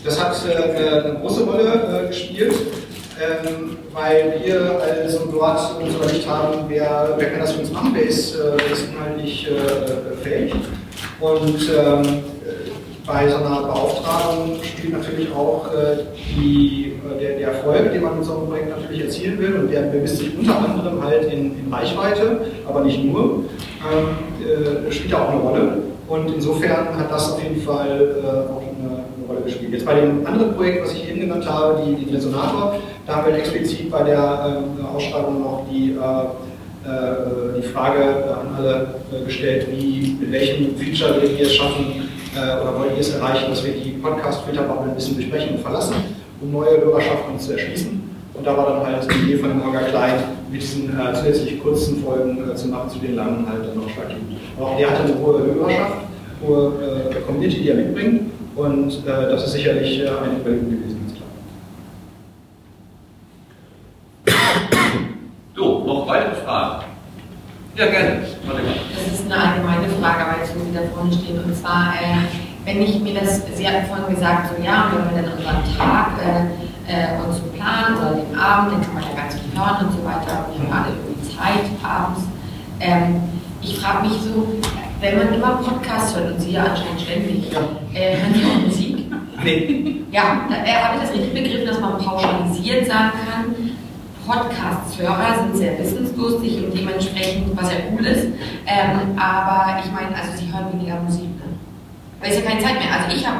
[0.04, 2.54] Das hat äh, eine große Rolle äh, gespielt,
[3.20, 8.02] ähm, weil wir also dort überlegt haben, wer, wer kann das für uns machen, wer
[8.02, 10.54] ist, äh, ist inhaltlich äh, fähig.
[11.20, 12.43] Und ähm, äh,
[13.06, 16.04] bei so einer Beauftragung spielt natürlich auch äh,
[16.36, 19.54] die, äh, der, der Erfolg, den man mit so einem Projekt natürlich erzielen will.
[19.56, 23.44] Und der bemisst sich unter anderem halt in, in Reichweite, aber nicht nur.
[23.84, 25.76] Ähm, äh, spielt ja auch eine Rolle.
[26.08, 27.88] Und insofern hat das auf jeden Fall
[28.22, 29.72] äh, auch eine, eine Rolle gespielt.
[29.72, 32.76] Jetzt bei dem anderen Projekt, was ich eben genannt habe, die, die Resonator,
[33.06, 38.02] da haben wir explizit bei der äh, Ausschreibung noch die, äh, äh, die Frage
[38.34, 38.86] an alle
[39.26, 42.03] gestellt, wie, mit welchem Feature wir es schaffen
[42.36, 45.94] äh, oder wollen wir es erreichen, dass wir die Podcast-Filterbubble ein bisschen durchbrechen und verlassen,
[46.40, 48.02] um neue Bürgerschaften zu erschließen.
[48.34, 50.14] Und da war dann halt die Idee von dem Orga Klein,
[50.50, 53.88] mit diesen äh, zusätzlich kurzen Folgen äh, zu machen, zu den langen halt dann noch
[53.88, 54.36] stattfinden.
[54.60, 55.96] Auch der hatte eine hohe Hörerschaft,
[56.44, 58.32] hohe äh, Community, die er mitbringt.
[58.56, 61.28] Und äh, das ist sicherlich äh, eine Überlegung gewesen, ganz klar.
[65.56, 66.84] So, noch weitere Fragen?
[67.76, 68.20] Ja, gerne.
[68.46, 68.74] Warte mal.
[68.94, 71.40] Das ist eine allgemeine Frage, weil ich wieder vorne stehe.
[71.40, 72.28] Und zwar, äh,
[72.66, 76.10] wenn ich mir das, Sie hatten vorhin gesagt, so ja, wenn wir dann unseren Tag
[76.20, 79.86] äh, äh, uns so planen oder den Abend, dann kann man ja ganz viel hören
[79.86, 80.46] und so weiter.
[80.46, 82.20] Und wir haben alle irgendwie Zeit abends.
[82.80, 83.22] Ähm,
[83.62, 84.60] ich frage mich so,
[85.00, 87.50] wenn man immer Podcasts hört und Sie ja anscheinend ständig,
[87.94, 89.06] äh, hören Sie auch Musik?
[89.42, 89.96] Nee.
[90.10, 93.54] Ja, da, äh, habe ich das richtig begriffen, dass man pauschalisiert sagen kann,
[94.26, 98.26] Podcast-Hörer sind sehr wissensdurstig und dementsprechend, was ja cool ist.
[98.66, 101.23] Ähm, aber ich meine, also sie hören weniger Musik.
[102.24, 102.88] Weil es ja keine Zeit mehr.
[102.90, 103.36] Also ich habe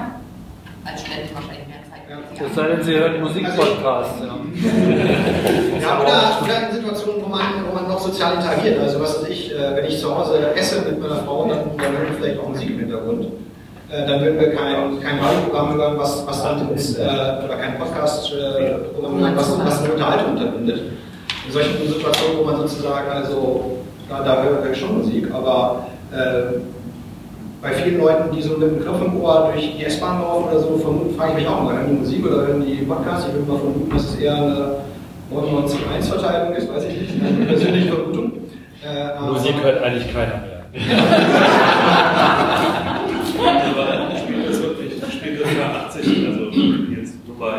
[0.84, 2.50] als Student wahrscheinlich mehr Zeit.
[2.50, 4.20] Es sei denn, Sie hören Musikpodcasts.
[4.20, 4.34] Ja.
[5.84, 8.80] Ja, oder, oder in Situationen, wo man, wo man noch sozial interagiert.
[8.80, 11.92] Also was weiß ich, äh, wenn ich zu Hause esse mit meiner Frau, dann, dann
[11.92, 13.26] hören wir vielleicht auch Musik im Hintergrund.
[13.90, 17.78] Äh, Dann würden wir kein, kein Radioprogramm hören, was, was dann uns, äh, oder kein
[17.78, 20.80] Podcast-Programm hören, was, was eine Unterhaltung unterbindet.
[21.46, 23.78] In solchen Situationen, wo man sozusagen, also,
[24.08, 26.60] da, da hören wir schon Musik, aber äh,
[27.64, 30.60] bei vielen Leuten, die so mit dem Knopf im Ohr durch die S-Bahn laufen oder
[30.60, 33.26] so, vermuten, frage ich mich auch mal, hören die Musik oder hören die Podcasts?
[33.28, 34.76] Ich würde mal vermuten, dass es eher eine
[35.32, 38.32] 99-1-Verteilung ist, weiß ich nicht, eine persönliche Vermutung.
[38.84, 40.60] Äh, Musik hört eigentlich keiner mehr.
[43.46, 46.44] Aber spielt das wirklich, spielt das bei 80, also
[46.94, 47.52] jetzt nur bei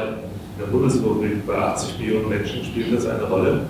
[0.59, 3.61] der Bundesrepublik, bei 80 Millionen Menschen spielt das eine Rolle?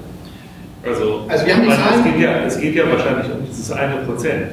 [0.86, 3.46] Also, Also wir haben die man- Zahlen- es, geht ja, es geht ja wahrscheinlich um
[3.48, 4.48] dieses eine Prozent.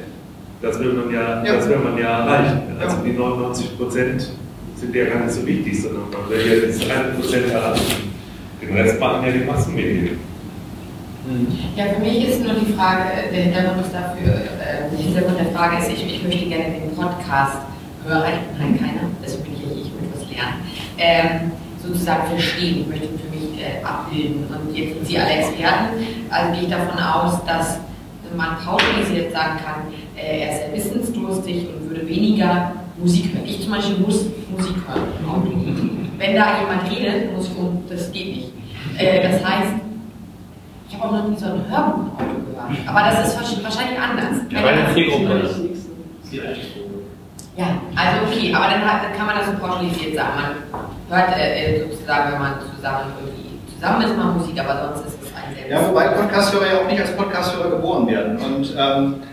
[0.63, 1.57] Das will man ja, Ja.
[1.57, 2.61] Das will man ja erreichen.
[2.79, 4.29] Also die 99 Prozent
[4.77, 8.13] sind ja gar nicht so wichtig, sondern man will ja das 1 Prozent erreichen.
[8.61, 10.19] Den Rest machen ja die Massenmedien.
[11.75, 13.03] Ja, für mich ist nur die Frage,
[13.33, 16.95] der Hintergrund ist dafür, äh, der Hintergrund der Frage ist, ich, ich möchte gerne den
[16.95, 17.59] Podcast
[18.05, 20.57] hören, ich bin halt keiner, deswegen bin ich ja hier, ich möchte was lernen,
[20.97, 21.51] ähm,
[21.81, 24.47] sozusagen verstehen, ich möchte ihn für mich äh, abbilden.
[24.47, 25.95] Und jetzt sind Sie alle Experten,
[26.29, 27.79] also gehe ich davon aus, dass
[28.35, 33.45] man pauschalisiert sagen kann, äh, er ist sehr wissensdurstig und würde weniger Musik hören.
[33.45, 36.09] Ich zum Beispiel muss Musik hören.
[36.17, 38.49] Wenn da jemand redet, muss ich, und das geht nicht.
[38.97, 39.73] Äh, das heißt,
[40.87, 42.87] ich habe auch noch nie so ein Hörbuch im Auto gehört.
[42.87, 44.41] Aber das ist wahrsch- wahrscheinlich anders.
[44.49, 45.59] Ja, Zielgruppe ist.
[47.55, 47.65] Ja,
[47.95, 50.31] also okay, aber dann, hat, dann kann man das so pauschalisiert sagen.
[51.09, 55.07] Man hört äh, äh, sozusagen, wenn man zusammen irgendwie zusammen ist, mal Musik, aber sonst
[55.07, 55.69] ist es ein selbst.
[55.71, 58.37] Ja, wobei Podcasthörer ja auch nicht als Podcasthörer geboren werden.
[58.37, 59.32] Und ähm, äh,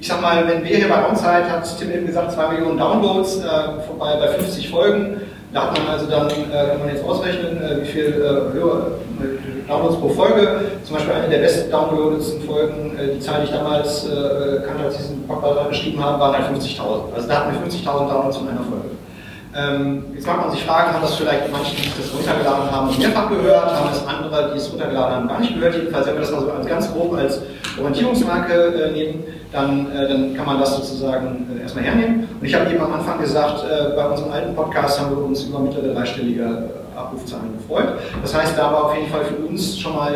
[0.00, 3.38] ich sag mal, wenn wir hier bei OnSite, hat Tim eben gesagt, 2 Millionen Downloads
[3.38, 5.20] äh, vorbei bei 50 Folgen.
[5.52, 9.68] Da hat man also dann, äh, kann man jetzt ausrechnen, äh, wie viel äh, äh,
[9.68, 10.62] Downloads pro Folge.
[10.84, 14.84] Zum Beispiel eine der besten downloadedsten Folgen, äh, die Zahl, die ich damals äh, kannte,
[14.84, 17.14] als ich diesen Podcast geschrieben habe, waren halt 50.000.
[17.14, 18.90] Also da hatten wir 50.000 Downloads in einer Folge.
[19.56, 23.28] Ähm, jetzt mag man sich fragen, haben das vielleicht manche, die das runtergeladen haben, mehrfach
[23.28, 25.74] gehört, haben das andere, die es runtergeladen haben, gar nicht gehört.
[25.76, 27.40] Jedenfalls, wenn wir das mal so ganz grob als
[27.78, 32.28] Orientierungsmarke äh, nehmen, dann, äh, dann kann man das sozusagen äh, erstmal hernehmen.
[32.40, 35.60] Und ich habe eben am Anfang gesagt, bei unserem alten Podcast haben wir uns über
[35.60, 37.94] mittlere dreistellige Abrufzahlen gefreut.
[38.22, 40.12] Das heißt, da war auf jeden Fall für uns schon mal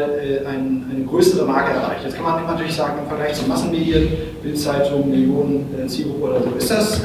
[0.47, 2.05] ein, eine größere Marke erreicht.
[2.05, 4.09] Jetzt kann man natürlich sagen, im Vergleich zu Massenmedien,
[4.43, 7.01] Bildzeitung, Millionen Zielgruppe oder so, ist das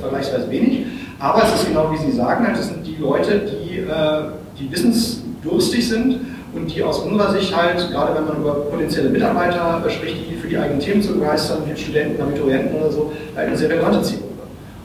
[0.00, 0.86] vergleichsweise wenig.
[1.20, 4.22] Aber es ist genau wie Sie sagen, das sind die Leute, die, äh,
[4.58, 6.16] die wissensdurstig sind
[6.54, 10.36] und die aus unserer Sicht halt, gerade wenn man über potenzielle Mitarbeiter äh, spricht, die
[10.36, 14.00] für die eigenen Themen zu begeistern, wie Studenten, Abiturienten oder so, halt eine sehr relevante
[14.00, 14.30] Zielgruppe.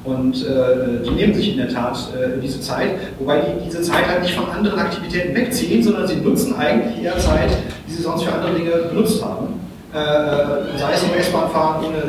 [0.03, 1.97] Und äh, die nehmen sich in der Tat
[2.43, 6.53] diese Zeit, wobei die diese Zeit halt nicht von anderen Aktivitäten wegziehen, sondern sie nutzen
[6.55, 7.49] eigentlich eher Zeit,
[7.87, 9.59] die sie sonst für andere Dinge benutzt haben.
[9.91, 12.03] Sei es im S-Bahn fahren, ohne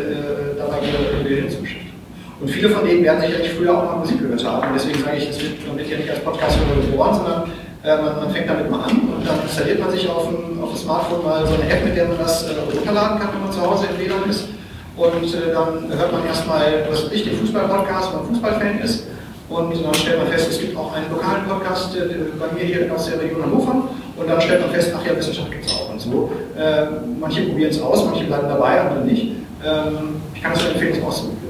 [0.58, 1.85] dabei ihre Gehirn zu beschäftigen.
[2.40, 4.68] Und viele von denen werden sicherlich früher auch mal Musik gehört haben.
[4.68, 7.50] Und deswegen sage ich, wird, man wird ja nicht als Podcast geboren, sondern
[7.82, 10.70] äh, man, man, fängt damit mal an und dann installiert man sich auf dem, auf
[10.70, 13.52] dem Smartphone mal so eine App, mit der man das äh, runterladen kann, wenn man
[13.52, 14.48] zu Hause im WLAN ist.
[14.96, 19.06] Und äh, dann hört man erstmal, was ich, den Fußball-Podcast, wenn man Fußballfan ist.
[19.48, 22.08] Und dann stellt man fest, es gibt auch einen lokalen Podcast äh,
[22.38, 23.88] bei mir hier aus der Region Hannover.
[24.16, 26.32] Und dann stellt man fest, ach ja, Wissenschaft gibt es auch und so.
[26.58, 26.86] Äh,
[27.20, 29.36] manche probieren es aus, manche bleiben dabei, andere nicht.
[29.64, 31.45] Ähm, ich kann es nur empfehlen, es auszuprobieren.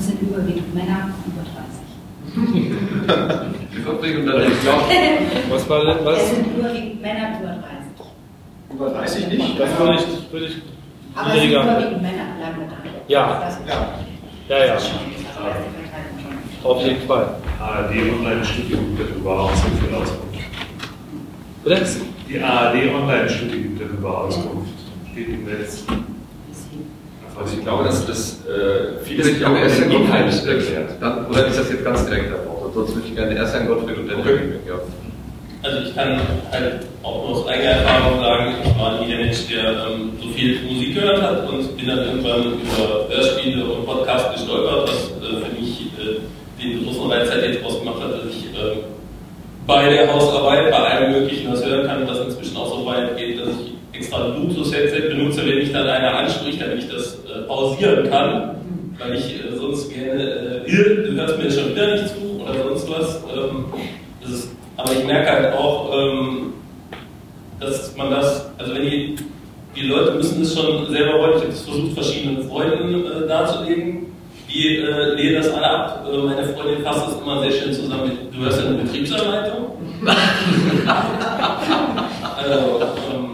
[0.00, 2.70] Es sind überwiegend Männer über 30.
[3.76, 4.82] Übrigens, dann ich glaube,
[5.50, 6.30] Was war denn, Es was?
[6.30, 7.64] sind überwiegend Männer über 30.
[8.72, 9.60] Über 30 nicht.
[9.60, 10.62] Das würde ich, würde ich
[11.14, 12.76] Aber es sind überwiegend Männer, bleiben wir da.
[13.08, 13.40] Ja.
[13.44, 14.56] Das Ja.
[14.56, 17.34] Ja, das die auf jeden Fall.
[17.60, 20.38] ARD Online-Studie gibt darüber auch so viel Auskunft.
[21.64, 21.86] Bitte?
[22.28, 24.72] Die ARD Online-Studie gibt darüber Auskunft.
[25.12, 25.84] Steht im Netz.
[27.40, 30.90] Also ich glaube, dass das äh, vieles sich auch erst in Inhalt erklärt.
[31.00, 32.70] Dann, oder ist das jetzt ganz direkt davor?
[32.74, 34.74] Sonst würde ich gerne erst Herrn Gottfried und dann Lübeck, ja.
[35.62, 36.20] Also ich kann
[36.52, 40.60] halt auch aus eigener Erfahrung sagen, ich war nie der Mensch, der ähm, so viel
[40.62, 45.60] Musik gehört hat und bin dann irgendwann über Hörspiele und Podcasts gestolpert, was äh, für
[45.60, 48.76] mich äh, den großen Reiz halt jetzt ausgemacht hat, dass ich äh,
[49.66, 53.40] bei der Hausarbeit, bei allem Möglichen was hören kann, was inzwischen auch so weit geht,
[53.40, 57.46] dass ich extra ein Bluetooth-Headset benutze, wenn mich dann einer anspricht, damit ich das äh,
[57.46, 58.56] pausieren kann,
[58.98, 60.22] weil ich äh, sonst gerne,
[60.66, 63.16] äh, du hörst mir schon wieder nicht zu oder sonst was.
[63.34, 63.64] Ähm,
[64.22, 66.52] das ist, aber ich merke halt auch, ähm,
[67.58, 69.16] dass man das, also wenn die,
[69.76, 74.06] die Leute müssen es schon selber wollen, ich habe es versucht, verschiedenen Freunden äh, darzulegen,
[74.48, 76.08] die äh, lehnen das alle ab.
[76.10, 79.76] Äh, meine Freundin fasst das immer sehr schön zusammen mit, du hörst ja eine Betriebsanleitung.
[82.36, 82.80] also,
[83.12, 83.30] ähm,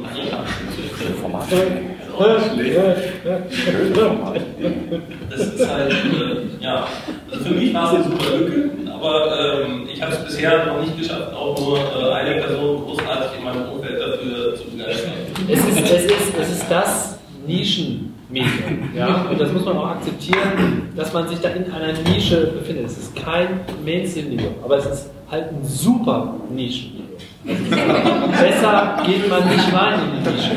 [5.30, 6.86] Das ist halt, äh, ja,
[7.30, 10.80] also für mich war es eine super Lücke, aber ähm, ich habe es bisher noch
[10.80, 15.12] nicht geschafft, auch nur äh, eine Person großartig in meinem Umfeld dafür zu begeistern.
[15.48, 18.90] Es ist, es ist, es ist das Nischenmedium.
[18.94, 19.26] Ja?
[19.30, 22.86] Und das muss man auch akzeptieren, dass man sich da in einer Nische befindet.
[22.86, 27.06] Es ist kein Mainstream-Medium, aber es ist halt ein super Nischenmedium.
[27.48, 30.50] Also besser geht man nicht rein in die Nische.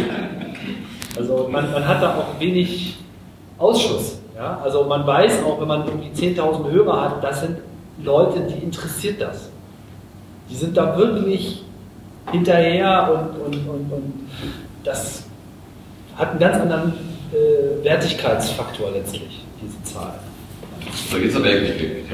[1.19, 2.95] Also man, man hat da auch wenig
[3.57, 4.19] Ausschuss.
[4.35, 4.59] Ja?
[4.63, 7.57] Also man weiß auch, wenn man irgendwie 10.000 Hörer hat, das sind
[8.01, 9.49] Leute, die interessiert das.
[10.49, 11.63] Die sind da wirklich
[12.31, 14.13] hinterher und, und, und, und
[14.83, 15.23] das
[16.15, 16.93] hat einen ganz anderen
[17.33, 20.13] äh, Wertigkeitsfaktor letztlich, diese Zahl.
[21.11, 22.05] So, jetzt aber wirklich.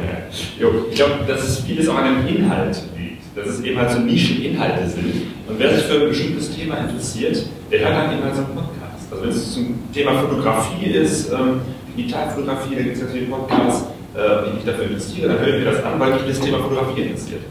[0.59, 3.23] Jo, ich glaube, dass es vieles auch an dem Inhalt liegt.
[3.35, 5.13] Dass es eben halt so Nischeninhalte sind.
[5.47, 8.55] Und wer sich für ein bestimmtes Thema interessiert, der hört dann eben halt so einen
[8.55, 8.84] Podcast.
[9.11, 11.61] Also wenn es zum Thema Fotografie ist, ähm,
[11.95, 13.85] Digitalfotografie, da gibt es natürlich Podcasts,
[14.15, 16.59] äh, die mich dafür interessieren, dann höre ich mir das an, weil mich das Thema
[16.59, 17.41] Fotografie interessiert.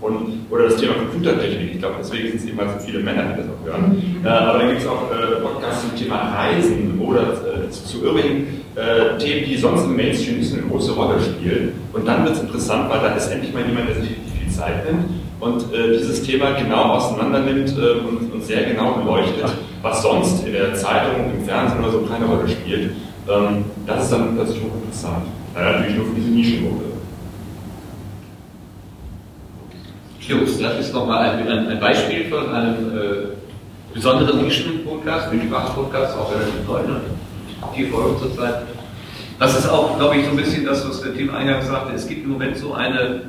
[0.00, 3.34] Und, oder das Thema Computertechnik, ich glaube, deswegen sind es eben halt so viele Männer,
[3.34, 4.22] die das auch hören.
[4.24, 8.04] Äh, aber dann gibt es auch äh, Podcasts zum Thema Reisen oder äh, zu, zu
[8.04, 8.46] irgendwelchen
[8.76, 11.72] äh, Themen, die sonst im Mainstream nicht so eine große Rolle spielen.
[11.92, 14.50] Und dann wird es interessant, weil da ist endlich mal jemand, der sich richtig viel
[14.50, 19.52] Zeit nimmt und äh, dieses Thema genau auseinander nimmt äh, und, und, sehr genau beleuchtet,
[19.82, 22.92] was sonst in der Zeitung, im Fernsehen oder so keine Rolle spielt.
[23.28, 25.26] Ähm, das ist dann plötzlich hochinteressant.
[25.54, 26.84] Ja, natürlich nur für diese Nischengruppe.
[30.30, 36.30] Jungs, das ist nochmal ein, ein, ein, Beispiel von einem äh, besonderen Nischen-Podcast, Sprach-Podcast, auch
[36.30, 37.00] relativ neu, ne?
[37.76, 38.62] die Folgen zurzeit.
[39.40, 41.94] Das ist auch, glaube ich, so ein bisschen das, was der Team eingangs sagte.
[41.94, 43.22] Es gibt im Moment so eine,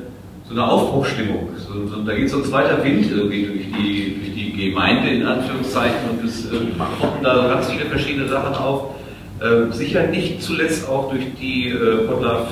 [0.48, 1.50] so eine Aufbruchstimmung.
[1.56, 5.26] So, so, da geht so ein zweiter Wind irgendwie durch die, durch die Gemeinde, in
[5.26, 6.58] Anführungszeichen, und es äh,
[7.00, 8.94] poppen da ganz viele verschiedene Sachen auf.
[9.40, 12.48] Äh, sicher nicht zuletzt auch durch die äh, Podlove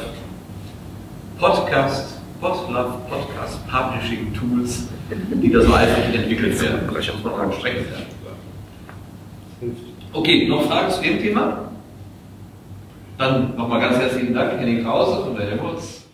[1.38, 6.80] Podcast Podlove Podcast Publishing Tools, die da so eifrig entwickelt werden.
[6.88, 8.06] Vielleicht muss man auch gestreckt werden.
[10.12, 11.70] Okay, noch Fragen zu dem Thema?
[13.18, 16.06] Dann nochmal ganz herzlichen Dank, Henning Krause von der Helmholtz.